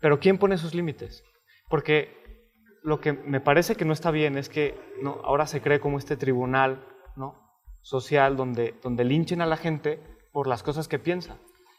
Pero 0.00 0.18
¿quién 0.18 0.38
pone 0.38 0.56
esos 0.56 0.74
límites? 0.74 1.22
Porque 1.68 2.23
lo 2.84 3.00
que 3.00 3.12
me 3.14 3.40
parece 3.40 3.74
que 3.76 3.84
no 3.86 3.92
está 3.94 4.10
bien 4.10 4.36
es 4.36 4.48
que 4.48 4.78
¿no? 5.02 5.18
ahora 5.24 5.46
se 5.46 5.60
cree 5.62 5.80
como 5.80 5.98
este 5.98 6.16
tribunal 6.16 6.84
¿no? 7.16 7.34
social 7.80 8.36
donde, 8.36 8.74
donde 8.82 9.04
linchen 9.04 9.40
a 9.40 9.46
la 9.46 9.56
gente 9.56 9.98
por 10.32 10.46
las 10.46 10.62
cosas 10.62 10.86
que 10.86 10.98
piensa. 10.98 11.38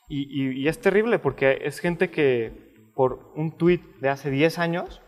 Y, 0.09 0.23
y- 0.29 0.59
y 0.63 0.67
es 0.67 0.81
terrible 0.81 1.19
porque 1.19 1.59
es 1.61 1.79
gente 1.79 2.09
que 2.09 2.91
por 2.95 3.31
un 3.35 3.51
tuit 3.51 3.83
de 3.97 4.09
hace 4.09 4.29
10 4.31 4.57
años 4.59 5.01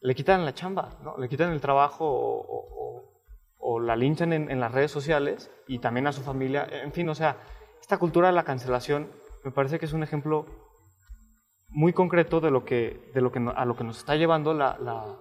le 0.00 0.14
quitan 0.14 0.44
la 0.44 0.54
chamba, 0.54 0.96
¿no? 1.02 1.18
le 1.18 1.28
quitan 1.28 1.50
el 1.52 1.60
trabajo 1.60 2.06
o, 2.06 2.40
o- 2.40 3.22
o- 3.58 3.80
la 3.80 3.96
linchan 3.96 4.32
en, 4.32 4.48
en 4.50 4.60
las 4.60 4.70
redes 4.72 4.92
sociales 4.92 5.50
y 5.66 5.80
también 5.80 6.06
a 6.06 6.12
su 6.12 6.22
familia. 6.22 6.68
En 6.70 6.92
fin, 6.92 7.08
o 7.08 7.14
sea, 7.16 7.38
esta 7.80 7.98
cultura 7.98 8.28
de 8.28 8.34
la 8.34 8.44
cancelación 8.44 9.10
me 9.44 9.50
parece 9.50 9.78
que 9.80 9.86
es 9.86 9.92
un 9.92 10.04
ejemplo 10.04 10.46
muy 11.76 11.92
concreto 11.92 12.40
de 12.40 12.50
lo 12.50 12.64
que, 12.64 13.10
de 13.14 13.20
lo 13.20 13.30
que 13.30 13.38
a 13.54 13.64
lo 13.66 13.76
que 13.76 13.84
nos 13.84 13.98
está 13.98 14.16
llevando 14.16 14.54
la, 14.54 14.78
la- 14.80 15.14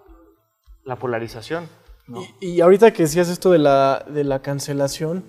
la 0.85 0.95
polarización. 0.95 1.67
¿no? 2.07 2.21
Y, 2.39 2.47
y 2.55 2.61
ahorita 2.61 2.91
que 2.93 3.03
decías 3.03 3.27
esto 3.29 3.51
de 3.51 3.57
la, 3.59 4.05
de 4.07 4.23
la 4.23 4.41
cancelación, 4.41 5.25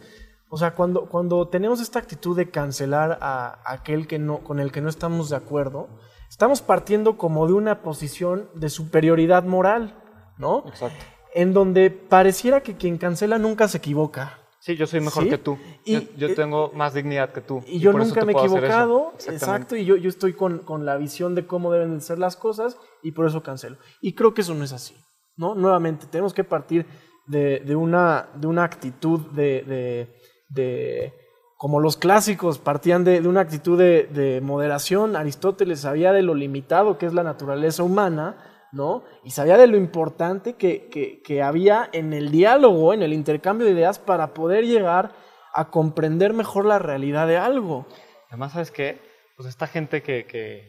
o 0.49 0.57
sea, 0.57 0.75
cuando, 0.75 1.07
cuando 1.07 1.49
tenemos 1.49 1.81
esta 1.81 1.99
actitud 1.99 2.37
de 2.37 2.51
cancelar 2.51 3.19
a 3.21 3.59
aquel 3.65 4.07
que 4.07 4.19
no, 4.21 4.39
con 4.45 4.61
el 4.61 4.71
que 4.71 4.81
no 4.81 4.89
estamos 4.89 5.31
de 5.31 5.37
acuerdo, 5.37 5.89
estamos 6.31 6.63
partiendo 6.63 7.17
como 7.17 7.47
de 7.49 7.55
una 7.55 7.83
posición 7.83 8.49
de 8.55 8.69
superioridad 8.69 9.43
moral, 9.45 9.95
¿no? 10.39 10.63
Exacto. 10.69 10.97
En 11.35 11.53
donde 11.53 11.91
pareciera 11.91 12.61
que 12.63 12.77
quien 12.77 12.99
cancela 12.99 13.39
nunca 13.39 13.67
se 13.67 13.79
equivoca. 13.79 14.39
Sí, 14.61 14.75
yo 14.77 14.87
soy 14.87 15.01
mejor 15.01 15.25
¿Sí? 15.25 15.31
que 15.31 15.39
tú. 15.39 15.59
Y- 15.85 15.93
yo 15.93 16.01
yo 16.17 16.29
eh, 16.29 16.35
tengo 16.35 16.73
más 16.75 16.95
dignidad 16.95 17.33
que 17.33 17.41
tú. 17.41 17.63
Y 17.67 17.79
yo 17.79 17.93
nunca 17.93 18.25
me 18.25 18.33
he 18.33 18.37
equivocado, 18.37 19.13
exacto, 19.29 19.77
y 19.77 19.85
yo, 19.85 19.97
yo 19.97 20.09
estoy 20.09 20.33
con, 20.33 20.59
con 20.61 20.85
la 20.85 20.97
visión 20.97 21.35
de 21.35 21.47
cómo 21.47 21.71
deben 21.73 21.95
de 21.95 22.01
ser 22.01 22.19
las 22.19 22.37
cosas 22.37 22.77
y 23.03 23.13
por 23.13 23.27
eso 23.27 23.43
cancelo. 23.43 23.77
Y 24.01 24.15
creo 24.15 24.35
que 24.35 24.41
eso 24.41 24.55
no 24.55 24.65
es 24.65 24.73
así, 24.73 24.97
¿no? 25.37 25.55
Nuevamente, 25.55 26.07
tenemos 26.07 26.35
que 26.35 26.43
partir 26.45 26.87
de, 27.27 27.61
de 27.61 27.77
una, 27.77 28.29
de 28.35 28.47
una 28.47 28.65
actitud 28.65 29.21
de, 29.33 29.63
de- 29.63 30.15
de- 30.49 31.13
como 31.59 31.81
los 31.81 31.97
clásicos 31.97 32.59
partían 32.59 33.03
de, 33.05 33.21
de 33.21 33.29
una 33.29 33.41
actitud 33.41 33.79
de, 33.79 34.05
de 34.13 34.41
moderación. 34.43 35.17
Aristóteles 35.17 35.81
sabía 35.81 36.13
de 36.13 36.23
lo 36.23 36.35
limitado 36.35 36.99
que 36.99 37.07
es 37.07 37.15
la 37.15 37.23
naturaleza 37.23 37.83
humana, 37.83 38.56
¿no? 38.73 39.05
Y 39.25 39.31
sabía 39.31 39.57
de 39.57 39.67
lo 39.67 39.77
importante 39.77 40.55
que, 40.55 40.89
que- 40.89 41.23
que 41.23 41.43
había 41.43 41.89
en 41.93 42.13
el 42.13 42.31
diálogo, 42.31 42.93
en 42.95 43.03
el 43.03 43.13
intercambio 43.13 43.67
de 43.67 43.73
ideas 43.73 43.99
para 43.99 44.35
poder 44.35 44.65
llegar 44.67 45.13
a 45.55 45.71
comprender 45.71 46.33
mejor 46.35 46.65
la 46.67 46.79
realidad 46.79 47.27
de 47.27 47.39
algo. 47.39 47.87
Además, 48.29 48.53
¿sabes 48.53 48.71
qué? 48.71 49.01
Pues 49.37 49.49
esta 49.49 49.67
gente 49.67 50.03
que, 50.03 50.27
que, 50.27 50.69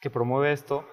que 0.00 0.10
promueve 0.10 0.52
esto, 0.52 0.86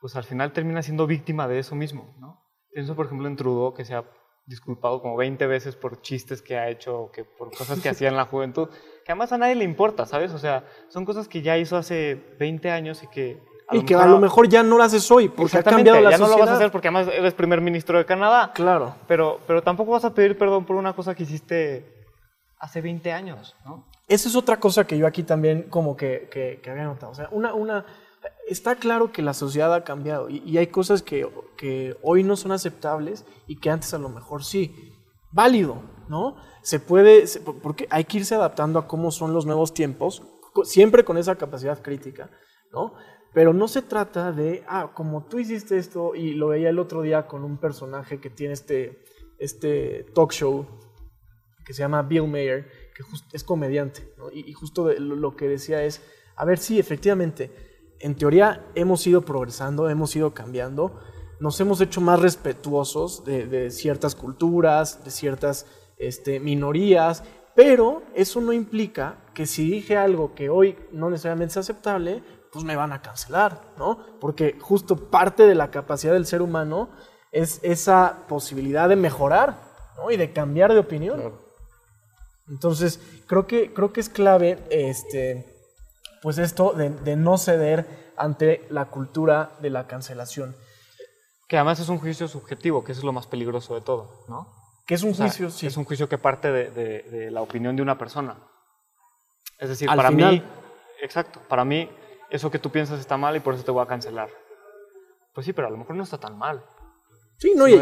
pues 0.00 0.16
al 0.16 0.24
final 0.24 0.52
termina 0.52 0.82
siendo 0.82 1.06
víctima 1.06 1.48
de 1.48 1.58
eso 1.58 1.74
mismo, 1.74 2.14
¿no? 2.18 2.40
Pienso, 2.72 2.94
por 2.96 3.06
ejemplo, 3.06 3.28
en 3.28 3.36
Trudeau, 3.36 3.74
que 3.74 3.84
se 3.84 3.94
ha 3.94 4.04
disculpado 4.46 5.00
como 5.00 5.16
20 5.16 5.46
veces 5.46 5.76
por 5.76 6.02
chistes 6.02 6.42
que 6.42 6.56
ha 6.58 6.68
hecho, 6.68 6.98
o 6.98 7.10
que 7.12 7.24
por 7.24 7.50
cosas 7.56 7.80
que 7.80 7.88
hacía 7.90 8.08
en 8.08 8.16
la 8.16 8.24
juventud, 8.26 8.68
que 9.04 9.12
además 9.12 9.32
a 9.32 9.38
nadie 9.38 9.54
le 9.54 9.64
importa, 9.64 10.04
¿sabes? 10.06 10.32
O 10.32 10.38
sea, 10.38 10.64
son 10.88 11.04
cosas 11.04 11.28
que 11.28 11.42
ya 11.42 11.56
hizo 11.58 11.76
hace 11.76 12.14
20 12.38 12.70
años 12.70 13.02
y 13.02 13.06
que... 13.08 13.40
y 13.70 13.84
que 13.84 13.94
a 13.94 14.06
lo 14.06 14.18
mejor 14.18 14.48
ya 14.48 14.62
no 14.62 14.76
lo 14.76 14.82
haces 14.82 15.10
hoy, 15.10 15.28
porque 15.28 15.58
ha 15.58 15.62
cambiado 15.62 16.00
la 16.00 16.10
ya 16.10 16.18
no 16.18 16.26
sociedad. 16.26 16.38
lo 16.38 16.44
vas 16.46 16.50
a 16.54 16.56
hacer 16.56 16.70
porque 16.72 16.88
además 16.88 17.08
eres 17.08 17.32
primer 17.34 17.60
ministro 17.60 17.96
de 17.98 18.04
Canadá. 18.04 18.52
Claro. 18.54 18.96
Pero, 19.06 19.40
pero 19.46 19.62
tampoco 19.62 19.92
vas 19.92 20.04
a 20.04 20.12
pedir 20.14 20.36
perdón 20.36 20.64
por 20.66 20.76
una 20.76 20.92
cosa 20.94 21.14
que 21.14 21.22
hiciste 21.22 21.86
hace 22.58 22.80
20 22.80 23.12
años, 23.12 23.54
¿no? 23.64 23.86
Esa 24.08 24.28
es 24.28 24.36
otra 24.36 24.58
cosa 24.58 24.86
que 24.86 24.98
yo 24.98 25.06
aquí 25.06 25.22
también 25.22 25.62
como 25.70 25.96
que, 25.96 26.28
que- 26.30 26.60
que 26.62 26.70
había 26.70 26.84
notado. 26.84 27.12
O 27.12 27.14
sea, 27.14 27.28
una, 27.30 27.54
una, 27.54 27.86
está 28.46 28.74
claro 28.74 29.10
que 29.12 29.22
la 29.22 29.32
sociedad 29.32 29.72
ha 29.74 29.84
cambiado 29.84 30.28
y, 30.28 30.42
y 30.44 30.58
hay 30.58 30.66
cosas 30.66 31.02
que, 31.02 31.26
que 31.56 31.96
hoy 32.02 32.22
no 32.24 32.36
son 32.36 32.52
aceptables 32.52 33.24
y 33.46 33.56
que 33.58 33.70
antes 33.70 33.94
a 33.94 33.98
lo 33.98 34.08
mejor 34.08 34.44
sí. 34.44 34.74
Válido, 35.34 35.82
¿no? 36.08 36.36
Se 36.62 36.78
puede, 36.78 37.26
se- 37.26 37.40
porque 37.40 37.86
hay 37.90 38.04
que 38.04 38.18
irse 38.18 38.34
adaptando 38.34 38.78
a 38.78 38.86
cómo 38.86 39.10
son 39.10 39.32
los 39.32 39.46
nuevos 39.46 39.72
tiempos, 39.72 40.22
siempre 40.64 41.04
con 41.04 41.16
esa 41.16 41.36
capacidad 41.36 41.80
crítica, 41.80 42.28
¿no? 42.70 42.92
Pero 43.34 43.52
no 43.54 43.66
se 43.68 43.82
trata 43.82 44.32
de, 44.32 44.62
ah, 44.68 44.92
como 44.94 45.24
tú 45.24 45.38
hiciste 45.38 45.78
esto, 45.78 46.14
y 46.14 46.34
lo 46.34 46.48
veía 46.48 46.68
el 46.68 46.78
otro 46.78 47.02
día 47.02 47.26
con 47.26 47.44
un 47.44 47.58
personaje 47.58 48.20
que 48.20 48.30
tiene 48.30 48.52
este, 48.52 49.04
este 49.38 50.04
talk 50.14 50.32
show 50.32 50.66
que 51.64 51.72
se 51.72 51.80
llama 51.80 52.02
Bill 52.02 52.28
Mayer, 52.28 52.68
que 52.94 53.04
es 53.32 53.44
comediante, 53.44 54.12
¿no? 54.18 54.30
y, 54.32 54.52
justo 54.52 54.92
lo 54.92 55.36
que 55.36 55.48
decía 55.48 55.84
es, 55.84 56.02
a 56.36 56.44
ver, 56.44 56.58
sí, 56.58 56.78
efectivamente, 56.78 57.50
en 58.00 58.16
teoría 58.16 58.66
hemos 58.74 59.06
ido 59.06 59.22
progresando, 59.22 59.88
hemos 59.88 60.14
ido 60.16 60.34
cambiando, 60.34 61.00
nos 61.40 61.60
hemos 61.60 61.80
hecho 61.80 62.00
más 62.00 62.20
respetuosos 62.20 63.24
de, 63.24 63.46
de 63.46 63.70
ciertas 63.70 64.14
culturas, 64.14 65.04
de 65.04 65.10
ciertas 65.10 65.66
este, 65.98 66.40
minorías, 66.40 67.22
pero 67.54 68.02
eso 68.14 68.40
no 68.40 68.52
implica 68.52 69.24
que 69.34 69.46
si 69.46 69.70
dije 69.70 69.96
algo 69.96 70.34
que 70.34 70.50
hoy 70.50 70.76
no 70.90 71.10
necesariamente 71.10 71.52
es 71.52 71.56
aceptable, 71.58 72.22
pues 72.52 72.64
me 72.64 72.76
van 72.76 72.92
a 72.92 73.00
cancelar, 73.02 73.60
¿no? 73.78 73.98
Porque 74.20 74.58
justo 74.60 75.10
parte 75.10 75.46
de 75.46 75.54
la 75.54 75.70
capacidad 75.70 76.12
del 76.12 76.26
ser 76.26 76.42
humano 76.42 76.90
es 77.32 77.58
esa 77.62 78.26
posibilidad 78.28 78.88
de 78.88 78.96
mejorar, 78.96 79.56
¿no? 79.96 80.10
Y 80.10 80.16
de 80.18 80.32
cambiar 80.32 80.72
de 80.72 80.78
opinión. 80.80 81.32
Entonces, 82.48 83.00
creo 83.26 83.46
que, 83.46 83.72
creo 83.72 83.92
que 83.92 84.00
es 84.00 84.08
clave 84.08 84.58
este, 84.70 85.46
pues 86.20 86.38
esto 86.38 86.72
de, 86.72 86.90
de 86.90 87.16
no 87.16 87.38
ceder 87.38 88.12
ante 88.16 88.66
la 88.68 88.86
cultura 88.86 89.52
de 89.60 89.70
la 89.70 89.86
cancelación. 89.86 90.54
Que 91.48 91.56
además 91.56 91.80
es 91.80 91.88
un 91.88 91.98
juicio 91.98 92.28
subjetivo, 92.28 92.84
que 92.84 92.92
eso 92.92 93.00
es 93.00 93.04
lo 93.04 93.12
más 93.12 93.26
peligroso 93.26 93.74
de 93.74 93.80
todo, 93.80 94.24
¿no? 94.28 94.46
Que 94.86 94.94
es 94.94 95.02
un 95.02 95.12
O 95.12 95.14
sea, 95.14 95.26
juicio, 95.26 95.50
sí. 95.50 95.66
Es 95.66 95.76
un 95.76 95.84
juicio 95.84 96.08
que 96.08 96.18
parte 96.18 96.50
de, 96.50 96.70
de- 96.70 97.02
de 97.04 97.30
la 97.30 97.40
opinión 97.40 97.76
de 97.76 97.82
una 97.82 97.96
persona. 97.96 98.36
Es 99.58 99.68
decir, 99.68 99.88
Al 99.88 99.96
para 99.96 100.08
final. 100.10 100.32
mí, 100.34 100.42
exacto, 101.02 101.40
para 101.48 101.64
mí 101.64 101.88
eso 102.32 102.50
que 102.50 102.58
tú 102.58 102.70
piensas 102.70 102.98
está 102.98 103.16
mal 103.16 103.36
y 103.36 103.40
por 103.40 103.54
eso 103.54 103.62
te 103.64 103.70
voy 103.70 103.82
a 103.82 103.86
cancelar. 103.86 104.28
Pues 105.34 105.46
sí, 105.46 105.52
pero 105.52 105.68
a 105.68 105.70
lo 105.70 105.76
mejor 105.76 105.94
no 105.96 106.02
está 106.02 106.18
tan 106.18 106.36
mal. 106.36 106.64
Sí, 107.38 107.52
no, 107.56 107.66
¿Sí 107.66 107.72
y, 107.74 107.76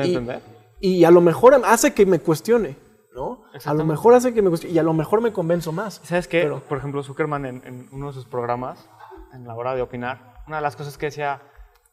y- 0.80 0.96
y 0.98 1.04
a 1.04 1.10
lo 1.10 1.20
mejor 1.20 1.54
hace 1.64 1.92
que 1.94 2.06
me 2.06 2.20
cuestione, 2.20 2.76
¿no? 3.14 3.44
A 3.64 3.74
lo 3.74 3.84
mejor 3.84 4.14
hace 4.14 4.32
que 4.34 4.40
me 4.42 4.48
cuestione 4.48 4.74
y 4.74 4.78
a 4.78 4.82
lo 4.82 4.92
mejor 4.94 5.20
me 5.20 5.32
convenzo 5.32 5.72
más. 5.72 6.00
¿Sabes 6.04 6.26
qué? 6.28 6.42
Pero- 6.42 6.60
Por 6.60 6.78
ejemplo, 6.78 7.02
Zuckerman 7.02 7.44
en, 7.46 7.62
en 7.66 7.88
uno 7.92 8.08
de 8.08 8.12
sus 8.12 8.24
programas, 8.26 8.88
en 9.32 9.46
la 9.46 9.54
hora 9.54 9.74
de 9.74 9.82
opinar, 9.82 10.42
una 10.46 10.56
de 10.56 10.62
las 10.62 10.76
cosas 10.76 10.96
que 10.98 11.06
decía 11.06 11.42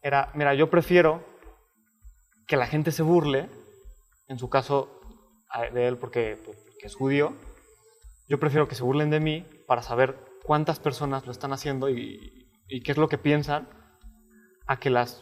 era, 0.02 0.32
mira, 0.36 0.54
yo 0.54 0.70
prefiero 0.70 1.22
que 2.48 2.56
la 2.58 2.65
gente 2.67 2.91
se 2.91 3.04
burle, 3.04 3.50
en 4.28 4.39
su 4.39 4.50
caso 4.50 4.89
de 5.74 5.88
él 5.88 5.98
porque, 5.98 6.38
porque 6.46 6.63
es 6.84 6.96
judío, 6.96 7.34
yo 8.30 8.39
prefiero 8.39 8.67
que 8.67 8.76
se 8.76 8.84
burlen 8.84 9.10
de 9.10 9.20
mí 9.20 9.46
para 9.67 9.82
saber 9.82 10.15
cuántas 10.43 10.80
personas 10.80 11.26
lo 11.26 11.32
están 11.32 11.52
haciendo 11.52 11.89
y, 11.89 12.46
y 12.67 12.82
qué 12.82 12.91
es 12.91 12.97
lo 12.97 13.08
que 13.08 13.17
piensan, 13.17 13.67
a 14.65 14.80
que 14.80 14.89
las, 14.89 15.21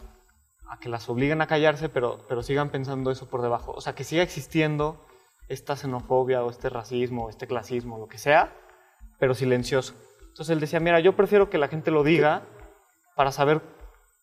a 0.69 0.79
que 0.79 0.89
las 0.89 1.07
obliguen 1.09 1.41
a 1.41 1.47
callarse, 1.47 1.89
pero, 1.89 2.25
pero 2.27 2.43
sigan 2.43 2.69
pensando 2.69 3.11
eso 3.11 3.29
por 3.29 3.41
debajo. 3.41 3.71
O 3.71 3.81
sea, 3.81 3.95
que 3.95 4.03
siga 4.03 4.23
existiendo 4.23 5.05
esta 5.47 5.75
xenofobia 5.75 6.43
o 6.43 6.49
este 6.49 6.69
racismo 6.69 7.25
o 7.25 7.29
este 7.29 7.47
clasismo, 7.47 7.99
lo 7.99 8.07
que 8.07 8.17
sea, 8.17 8.53
pero 9.19 9.35
silencioso. 9.35 9.93
Entonces 10.21 10.49
él 10.49 10.59
decía, 10.59 10.79
mira, 10.79 10.99
yo 10.99 11.15
prefiero 11.15 11.49
que 11.49 11.57
la 11.57 11.67
gente 11.67 11.91
lo 11.91 12.03
diga 12.03 12.43
para 13.15 13.31
saber 13.31 13.61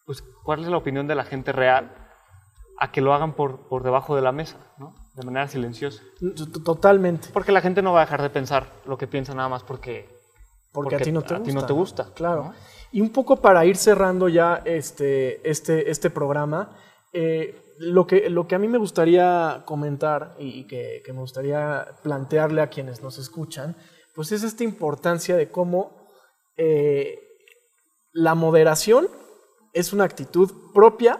pues, 0.05 0.23
cuál 0.45 0.61
es 0.61 0.69
la 0.69 0.77
opinión 0.77 1.07
de 1.07 1.15
la 1.15 1.25
gente 1.25 1.53
real 1.53 1.95
a 2.79 2.91
que 2.91 3.01
lo 3.01 3.15
hagan 3.15 3.35
por, 3.35 3.69
por 3.69 3.85
debajo 3.85 4.17
de 4.17 4.23
la 4.23 4.33
mesa, 4.33 4.59
¿no? 4.77 4.95
de 5.15 5.25
manera 5.25 5.49
silenciosa. 5.49 6.03
Totalmente. 6.65 7.29
Porque 7.33 7.53
la 7.53 7.61
gente 7.61 7.83
no 7.83 7.93
va 7.93 8.03
a 8.03 8.05
dejar 8.05 8.23
de 8.23 8.31
pensar 8.31 8.73
lo 8.87 8.97
que 8.97 9.07
piensa 9.07 9.35
nada 9.35 9.49
más 9.49 9.63
porque, 9.63 10.09
porque, 10.73 10.97
a 10.97 10.99
ti 10.99 11.13
no 11.13 11.23
te, 11.23 11.35
gusta. 11.35 11.43
Ti 11.43 11.53
no 11.53 11.67
te 11.67 11.73
gusta. 11.73 12.15
Claro. 12.15 12.53
Y 12.93 13.01
un 13.01 13.11
poco 13.11 13.37
para 13.37 13.65
ir 13.65 13.77
cerrando 13.77 14.29
ya 14.29 14.63
este, 14.65 15.49
este, 15.49 15.91
este 15.91 16.11
programa, 16.11 16.79
eh, 17.13 17.59
lo, 17.79 18.07
que, 18.07 18.29
lo 18.29 18.47
que 18.47 18.55
a 18.55 18.59
mí 18.59 18.69
me 18.69 18.79
gustaría 18.79 19.63
comentar 19.65 20.37
y 20.39 20.67
que, 20.67 21.03
que 21.05 21.13
me 21.13 21.21
gustaría 21.21 21.87
plantearle 22.03 22.61
a 22.61 22.69
quienes 22.69 23.03
nos 23.03 23.19
escuchan, 23.19 23.77
pues 24.15 24.31
es 24.33 24.43
esta 24.43 24.63
importancia 24.63 25.37
de 25.37 25.51
cómo 25.51 26.07
eh, 26.57 27.19
la 28.13 28.35
moderación 28.35 29.09
es 29.73 29.93
una 29.93 30.05
actitud 30.05 30.51
propia 30.75 31.19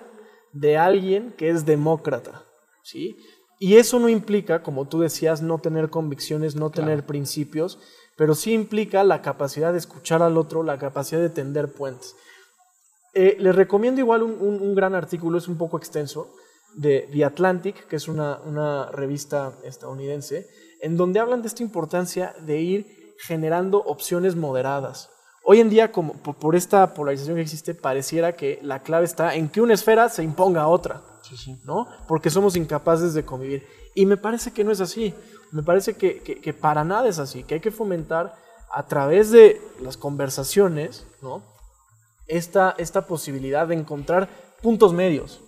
de 0.53 0.77
alguien 0.77 1.33
que 1.33 1.49
es 1.49 1.65
demócrata, 1.65 2.45
¿sí? 2.85 3.17
Y 3.59 3.77
eso 3.77 3.99
no 3.99 4.09
implica, 4.09 4.63
como 4.63 4.89
tú 4.89 5.01
decías, 5.01 5.41
no 5.41 5.59
tener 5.59 5.89
convicciones, 5.89 6.57
no 6.57 6.71
tener 6.71 7.07
principios, 7.07 7.79
pero 8.23 8.37
sí 8.37 8.53
implica 8.53 9.03
la 9.03 9.21
capacidad 9.21 9.73
de 9.73 9.79
escuchar 9.79 10.23
al 10.23 10.39
otro, 10.39 10.63
la 10.63 10.79
capacidad 10.79 11.21
de 11.21 11.29
tender 11.29 11.73
puentes. 11.73 12.15
Eh, 13.15 13.35
les 13.41 13.53
recomiendo 13.53 14.01
igual 14.01 14.23
un, 14.23 14.77
gran 14.77 14.95
artículo, 14.95 15.39
es 15.39 15.49
un 15.49 15.59
poco 15.59 15.77
extenso, 15.77 16.33
de 16.77 17.09
The 17.13 17.25
Atlantic, 17.25 17.85
que 17.89 17.97
es 17.97 18.07
una, 18.07 18.39
una 18.45 18.93
revista 18.93 19.55
estadounidense, 19.65 20.47
en 20.83 20.97
donde 20.97 21.19
hablan 21.19 21.43
de 21.43 21.49
esta 21.49 21.65
importancia 21.65 22.33
de 22.47 22.61
ir 22.61 23.15
generando 23.19 23.79
opciones 23.79 24.37
moderadas. 24.37 25.11
Hoy 25.43 25.59
en 25.59 25.69
día, 25.69 25.91
como 25.91 26.13
por 26.13 26.55
esta 26.55 26.95
polarización 26.95 27.35
que 27.35 27.43
existe, 27.43 27.75
pareciera 27.75 28.37
que 28.37 28.61
la 28.63 28.85
clave 28.85 29.05
está 29.05 29.35
en 29.35 29.49
que 29.49 29.61
una 29.61 29.75
esfera 29.75 30.09
se 30.09 30.23
imponga 30.23 30.63
a 30.63 30.69
otra, 30.69 31.03
¿no? 31.65 31.89
Porque 32.07 32.31
somos 32.31 32.55
incapaces 32.55 33.15
de 33.15 33.25
convivir. 33.25 33.67
Y 33.97 34.07
me 34.07 34.17
parece 34.17 34.53
que 34.53 34.63
no 34.63 34.71
es 34.71 34.81
así. 34.81 35.13
Me 35.53 35.63
parece 35.63 35.95
que, 35.95 36.23
que, 36.23 36.53
para 36.55 36.83
nada 36.83 37.09
es 37.09 37.19
así, 37.19 37.45
que 37.45 37.55
hay 37.55 37.61
que 37.61 37.71
fomentar 37.71 38.35
a 38.71 38.87
través 38.87 39.31
de 39.31 39.61
las 39.81 39.99
conversaciones, 39.99 41.07
¿no? 41.21 41.43
Esta, 42.27 42.75
esta 42.79 43.07
posibilidad 43.07 43.69
de 43.69 43.75
encontrar 43.75 44.31
puntos 44.63 44.95
medios. 44.95 45.43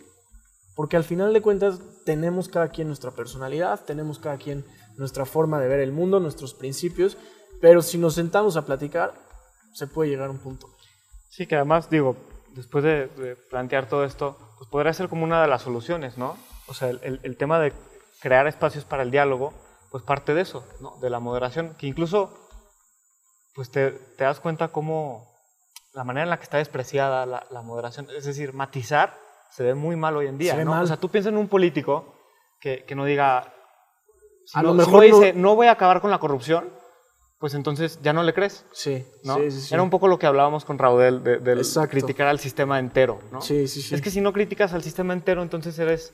Porque 0.77 0.99
al 0.99 1.05
final 1.05 1.33
de 1.33 1.41
cuentas 1.41 1.81
tenemos 2.05 2.49
cada 2.49 2.69
quien 2.69 2.89
nuestra 2.89 3.13
personalidad, 3.13 3.81
tenemos 3.87 4.19
cada 4.19 4.37
quien 4.37 4.67
nuestra 4.99 5.25
forma 5.25 5.59
de 5.59 5.69
ver 5.69 5.81
el 5.81 5.93
mundo, 5.93 6.21
nuestros 6.21 6.53
principios, 6.53 7.17
pero 7.63 7.81
si 7.81 7.97
nos 7.97 8.15
sentamos 8.15 8.59
a 8.59 8.67
platicar, 8.67 9.15
se 9.73 9.87
puede 9.87 10.11
llegar 10.11 10.29
a 10.29 10.33
un 10.33 10.39
punto. 10.39 10.69
Sí, 11.31 11.47
que 11.47 11.57
además, 11.57 11.89
digo, 11.89 12.17
después 12.55 12.85
de, 12.85 13.37
plantear 13.49 13.89
todo 13.89 14.05
esto, 14.05 14.37
pues 14.59 14.69
podría 14.69 14.93
ser 14.93 15.09
como 15.09 15.25
una 15.25 15.41
de 15.41 15.49
las 15.49 15.63
soluciones, 15.63 16.19
¿no? 16.19 16.37
O 16.67 16.75
sea, 16.75 16.91
el, 16.91 17.21
el, 17.23 17.37
tema 17.37 17.59
de 17.59 17.73
crear 18.21 18.47
espacios 18.47 18.85
para 18.85 19.03
el 19.03 19.11
diálogo, 19.11 19.53
pues 19.95 20.03
parte 20.03 20.35
de 20.35 20.41
eso, 20.41 20.67
¿no? 20.81 20.99
De 21.01 21.09
la 21.09 21.21
moderación, 21.21 21.77
que 21.79 21.87
incluso, 21.87 22.37
pues 23.55 23.71
te, 23.71 23.93
te 23.93 24.25
das 24.25 24.41
cuenta 24.41 24.73
cómo 24.73 25.25
la 25.93 26.03
manera 26.03 26.25
en 26.25 26.31
la 26.31 26.37
que 26.37 26.43
está 26.43 26.57
despreciada 26.57 27.25
la, 27.27 27.47
la, 27.49 27.63
moderación, 27.63 28.09
es 28.11 28.25
decir, 28.25 28.55
matizar, 28.55 29.17
se 29.53 29.63
ve 29.63 29.75
muy 29.75 29.95
mal 29.95 30.17
hoy 30.17 30.27
en 30.27 30.37
día, 30.37 30.65
¿no? 30.65 30.83
O 30.83 30.87
sea, 30.89 30.97
tú 30.97 31.11
piensas 31.11 31.33
en 31.33 31.39
un 31.39 31.47
político 31.47 32.13
que, 32.59 32.83
que 32.83 32.97
no 32.97 33.05
diga, 33.05 33.55
a 34.53 34.63
lo 34.65 34.75
mejor 34.75 35.05
dice, 35.05 35.33
no 35.33 35.55
voy 35.55 35.69
a 35.69 35.71
acabar 35.71 36.01
con 36.01 36.11
la 36.11 36.19
corrupción, 36.19 36.73
pues 37.39 37.55
entonces 37.55 38.01
ya 38.03 38.13
no 38.13 38.25
le 38.25 38.35
crees. 38.35 38.67
Sí, 38.73 39.07
¿no? 39.23 39.37
sí, 39.37 39.53
sí, 39.53 39.75
Era 39.75 39.85
un 39.85 39.91
poco 39.91 40.09
lo 40.09 40.19
que 40.19 40.27
hablábamos 40.27 40.65
con 40.65 40.77
Raudel 40.77 41.23
de, 41.23 41.63
criticar 41.89 42.27
al 42.27 42.41
sistema 42.41 42.81
entero, 42.81 43.21
¿no? 43.31 43.41
Sí, 43.41 43.69
sí, 43.69 43.81
sí. 43.81 43.95
Es 43.95 44.03
que 44.03 44.11
si 44.11 44.21
no 44.21 44.33
criticas 44.33 44.73
al 44.73 44.83
sistema 44.83 45.13
entero, 45.13 45.41
entonces 45.41 45.79
eres... 45.79 46.13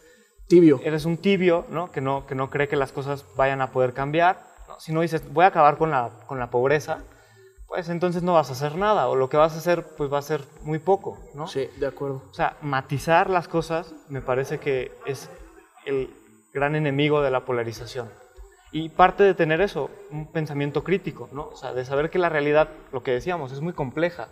Tibio. 0.50 0.80
Eres 0.82 1.04
un 1.04 1.16
tibio, 1.16 1.64
¿no? 1.70 1.92
Que 1.92 2.00
no, 2.00 2.26
que 2.26 2.34
no 2.34 2.50
cree 2.50 2.66
que 2.66 2.74
las 2.74 2.90
cosas 2.90 3.24
vayan 3.36 3.62
a 3.62 3.70
poder 3.70 3.94
cambiar. 3.94 4.42
Si 4.80 4.92
no 4.92 5.00
dices, 5.00 5.32
voy 5.32 5.44
a 5.44 5.48
acabar 5.48 5.78
con 5.78 5.92
la, 5.92 6.10
con 6.26 6.40
la 6.40 6.50
pobreza, 6.50 7.04
pues 7.68 7.88
entonces 7.88 8.24
no 8.24 8.34
vas 8.34 8.48
a 8.50 8.54
hacer 8.54 8.74
nada. 8.74 9.06
O 9.06 9.14
lo 9.14 9.30
que 9.30 9.36
vas 9.36 9.54
a 9.54 9.58
hacer, 9.58 9.86
pues 9.96 10.12
va 10.12 10.18
a 10.18 10.22
ser 10.22 10.42
muy 10.62 10.80
poco, 10.80 11.16
¿no? 11.34 11.46
Sí, 11.46 11.68
de 11.78 11.86
acuerdo. 11.86 12.24
O 12.28 12.34
sea, 12.34 12.56
matizar 12.62 13.30
las 13.30 13.46
cosas 13.46 13.94
me 14.08 14.22
parece 14.22 14.58
que 14.58 14.90
es 15.06 15.30
el 15.86 16.12
gran 16.52 16.74
enemigo 16.74 17.22
de 17.22 17.30
la 17.30 17.44
polarización. 17.44 18.10
Y 18.72 18.88
parte 18.88 19.22
de 19.22 19.34
tener 19.34 19.60
eso, 19.60 19.88
un 20.10 20.32
pensamiento 20.32 20.82
crítico, 20.82 21.28
¿no? 21.30 21.44
O 21.44 21.56
sea, 21.56 21.74
de 21.74 21.84
saber 21.84 22.10
que 22.10 22.18
la 22.18 22.28
realidad, 22.28 22.70
lo 22.90 23.04
que 23.04 23.12
decíamos, 23.12 23.52
es 23.52 23.60
muy 23.60 23.72
compleja, 23.72 24.26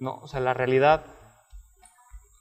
¿no? 0.00 0.16
O 0.16 0.28
sea, 0.28 0.40
la 0.40 0.52
realidad 0.52 1.06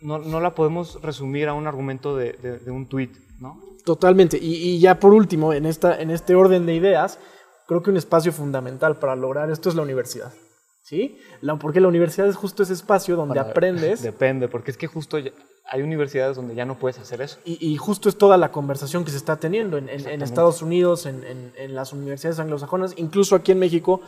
no, 0.04 0.20
no 0.20 0.40
la 0.40 0.54
podemos 0.54 1.02
resumir 1.02 1.48
a 1.48 1.54
un 1.54 1.66
argumento 1.66 2.16
de, 2.16 2.34
de, 2.34 2.72
un 2.72 2.88
tuit, 2.88 3.16
¿no? 3.40 3.60
Totalmente. 3.86 4.38
Y, 4.38 4.56
y, 4.56 4.80
ya 4.80 5.00
por 5.00 5.14
último, 5.14 5.54
en, 5.54 5.66
esta, 5.66 6.00
en 6.00 6.12
este 6.12 6.36
orden 6.36 6.66
de 6.66 6.76
ideas, 6.76 7.20
creo 7.68 7.82
que 7.82 7.90
un 7.90 7.98
espacio 7.98 8.32
fundamental 8.32 8.98
para 8.98 9.16
lograr 9.16 9.50
esto 9.50 9.70
es 9.70 9.76
la 9.76 9.82
universidad. 9.82 10.34
¿Sí? 10.84 11.18
La, 11.40 11.56
porque 11.56 11.80
la 11.80 11.88
universidad 11.88 12.28
es 12.28 12.36
justo 12.36 12.62
ese 12.62 12.74
espacio 12.74 13.16
donde 13.16 13.40
aprendes. 13.40 14.02
Depende, 14.04 14.50
porque 14.50 14.72
es 14.72 14.78
que 14.78 14.88
justo 14.88 15.18
hay 15.18 15.82
universidades 15.82 16.36
donde 16.36 16.56
ya 16.56 16.66
no 16.66 16.78
puedes 16.78 17.00
hacer 17.00 17.22
eso. 17.22 17.40
Y, 17.46 17.78
justo 17.78 18.10
es 18.10 18.18
toda 18.18 18.38
la 18.38 18.52
conversación 18.52 19.06
que 19.06 19.12
se 19.12 19.18
está 19.18 19.38
teniendo 19.38 19.78
en, 19.78 19.88
Estados 19.90 20.62
Unidos, 20.62 21.06
en, 21.06 21.54
las 21.74 21.94
universidades 21.94 22.40
anglosajonas, 22.40 22.94
incluso 22.98 23.36
aquí 23.36 23.54
en 23.54 23.60
México. 23.60 24.02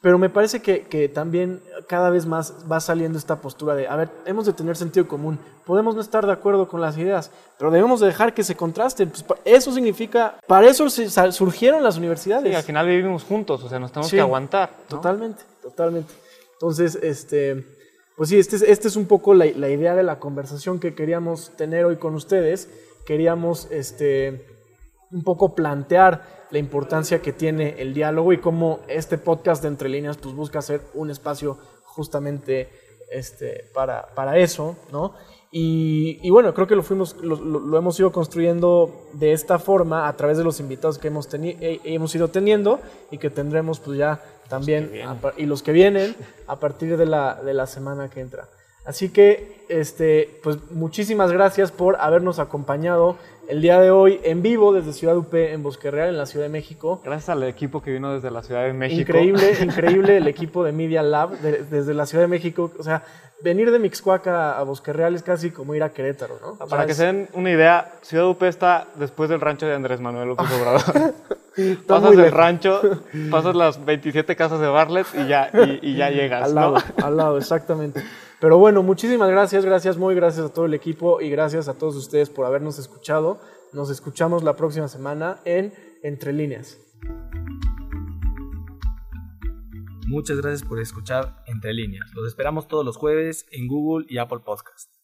Pero 0.00 0.18
me 0.18 0.28
parece 0.28 0.60
que, 0.60 1.08
también 1.08 1.62
cada 1.88 2.10
vez 2.10 2.26
más 2.26 2.54
va 2.70 2.80
saliendo 2.80 3.18
esta 3.18 3.40
postura 3.40 3.74
de, 3.74 3.88
a 3.88 3.96
ver, 3.96 4.10
hemos 4.24 4.46
de 4.46 4.52
tener 4.52 4.76
sentido 4.76 5.08
común, 5.08 5.38
podemos 5.64 5.94
no 5.94 6.00
estar 6.00 6.26
de 6.26 6.32
acuerdo 6.32 6.68
con 6.68 6.80
las 6.80 6.96
ideas, 6.96 7.30
pero 7.58 7.70
debemos 7.70 8.00
de 8.00 8.06
dejar 8.06 8.34
que 8.34 8.44
se 8.44 8.54
contrasten. 8.54 9.10
Pues, 9.10 9.24
eso 9.44 9.72
significa, 9.72 10.38
para 10.46 10.68
eso 10.68 10.88
surgieron 10.90 11.82
las 11.82 11.96
universidades. 11.96 12.48
Sí, 12.48 12.54
al 12.54 12.62
final 12.62 12.86
vivimos 12.86 13.24
juntos, 13.24 13.64
o 13.64 13.68
sea, 13.68 13.78
nos 13.78 13.90
tenemos 13.90 14.10
que 14.10 14.20
aguantar. 14.20 14.70
Totalmente, 14.88 15.42
totalmente. 15.62 16.12
Entonces, 16.52 16.96
este, 17.02 17.76
pues 18.16 18.30
sí, 18.30 18.38
este 18.38 18.56
es, 18.56 18.62
este 18.62 18.88
es 18.88 18.96
un 18.96 19.06
poco 19.06 19.34
la, 19.34 19.46
idea 19.46 19.94
de 19.94 20.02
la 20.02 20.18
conversación 20.18 20.80
que 20.80 20.94
queríamos 20.94 21.50
tener 21.56 21.84
hoy 21.84 21.96
con 21.96 22.14
ustedes. 22.14 22.70
Queríamos 23.04 23.68
este, 23.70 24.55
un 25.16 25.22
poco 25.22 25.54
plantear 25.54 26.46
la 26.50 26.58
importancia 26.58 27.22
que 27.22 27.32
tiene 27.32 27.76
el 27.78 27.94
diálogo 27.94 28.34
y 28.34 28.38
cómo 28.38 28.80
este 28.86 29.16
podcast 29.16 29.62
de 29.62 29.68
Entre 29.68 29.88
Líneas 29.88 30.18
pues, 30.18 30.34
busca 30.34 30.60
ser 30.60 30.82
un 30.92 31.10
espacio 31.10 31.56
justamente 31.84 32.68
este, 33.10 33.70
para, 33.72 34.14
para 34.14 34.36
eso, 34.36 34.76
¿no? 34.92 35.14
Y, 35.58 36.28
bueno, 36.28 36.52
creo 36.52 36.66
que 36.66 36.76
lo, 36.76 36.82
fuimos, 36.82 37.16
lo, 37.22 37.78
hemos 37.78 37.98
ido 37.98 38.12
construyendo 38.12 39.08
de 39.14 39.32
esta 39.32 39.58
forma 39.58 40.06
a 40.06 40.14
través 40.14 40.36
de 40.36 40.44
los 40.44 40.60
invitados 40.60 40.98
que 40.98 41.08
hemos, 41.08 41.32
eh, 41.32 41.80
hemos 41.84 42.14
ido 42.14 42.28
teniendo 42.28 42.78
y 43.10 43.16
que 43.16 43.30
tendremos 43.30 43.80
pues 43.80 43.96
ya 43.96 44.22
también, 44.50 44.92
y 45.38 45.46
los 45.46 45.62
que 45.62 45.72
vienen 45.72 46.14
a 46.46 46.56
partir 46.56 46.98
de 46.98 47.06
la, 47.06 47.40
de 47.42 47.54
la 47.54 47.66
semana 47.66 48.10
que 48.10 48.20
entra. 48.20 48.50
Así 48.86 49.08
que, 49.08 49.64
este, 49.68 50.38
pues 50.44 50.70
muchísimas 50.70 51.32
gracias 51.32 51.72
por 51.72 51.96
habernos 52.00 52.38
acompañado 52.38 53.16
el 53.48 53.62
día 53.62 53.80
de 53.80 53.90
hoy 53.90 54.20
en 54.24 54.42
vivo 54.42 54.72
desde 54.72 54.92
Ciudad 54.92 55.16
UP 55.16 55.32
en 55.34 55.62
Bosque 55.62 55.90
Real, 55.90 56.08
en 56.08 56.18
la 56.18 56.26
Ciudad 56.26 56.46
de 56.46 56.50
México. 56.50 57.00
Gracias 57.04 57.28
al 57.28 57.42
equipo 57.44 57.82
que 57.82 57.92
vino 57.92 58.12
desde 58.12 58.30
la 58.30 58.42
Ciudad 58.42 58.64
de 58.64 58.72
México. 58.72 59.00
Increíble, 59.00 59.56
increíble 59.62 60.16
el 60.16 60.28
equipo 60.28 60.64
de 60.64 60.72
Media 60.72 61.02
Lab 61.02 61.38
desde 61.38 61.94
la 61.94 62.06
Ciudad 62.06 62.24
de 62.24 62.28
México. 62.28 62.72
O 62.78 62.82
sea, 62.82 63.02
venir 63.42 63.70
de 63.70 63.78
Mixcoaca 63.78 64.58
a 64.58 64.62
Bosque 64.62 64.92
Real 64.92 65.14
es 65.14 65.22
casi 65.22 65.50
como 65.50 65.74
ir 65.74 65.82
a 65.82 65.90
Querétaro, 65.90 66.38
¿no? 66.40 66.66
Para 66.66 66.86
que 66.86 66.94
se 66.94 67.06
den 67.06 67.28
una 67.34 67.50
idea, 67.50 67.92
Ciudad 68.02 68.28
UP 68.28 68.42
está 68.42 68.88
después 68.96 69.30
del 69.30 69.40
rancho 69.40 69.66
de 69.66 69.74
Andrés 69.74 70.00
Manuel 70.00 70.28
López 70.28 70.46
Obrador. 70.60 71.14
pasas 71.86 72.12
el 72.12 72.32
rancho, 72.32 72.80
pasas 73.30 73.54
las 73.54 73.84
27 73.84 74.34
casas 74.36 74.60
de 74.60 74.68
Bartlett 74.68 75.06
y 75.14 75.26
ya, 75.26 75.50
y, 75.82 75.96
ya 75.96 76.10
llegas. 76.10 76.48
al 76.48 76.54
lado, 76.54 76.76
al 77.02 77.16
lado, 77.16 77.38
exactamente. 77.38 78.02
Pero 78.40 78.58
bueno, 78.58 78.82
muchísimas 78.82 79.30
gracias, 79.30 79.64
gracias 79.64 79.96
muy, 79.96 80.14
gracias 80.14 80.46
a 80.46 80.52
todo 80.52 80.66
el 80.66 80.74
equipo 80.74 81.20
y 81.20 81.30
gracias 81.30 81.68
a 81.68 81.74
todos 81.74 81.96
ustedes 81.96 82.28
por 82.28 82.44
habernos 82.44 82.78
escuchado. 82.78 83.40
Nos 83.72 83.90
escuchamos 83.90 84.42
la 84.42 84.56
próxima 84.56 84.88
semana 84.88 85.40
en 85.44 85.72
Entre 86.02 86.32
Líneas. 86.32 86.78
Muchas 90.06 90.36
gracias 90.36 90.68
por 90.68 90.78
escuchar 90.80 91.42
Entre 91.46 91.72
Líneas. 91.72 92.12
Los 92.14 92.28
esperamos 92.28 92.68
todos 92.68 92.84
los 92.84 92.96
jueves 92.96 93.46
en 93.50 93.66
Google 93.68 94.06
y 94.08 94.18
Apple 94.18 94.40
Podcast. 94.44 94.95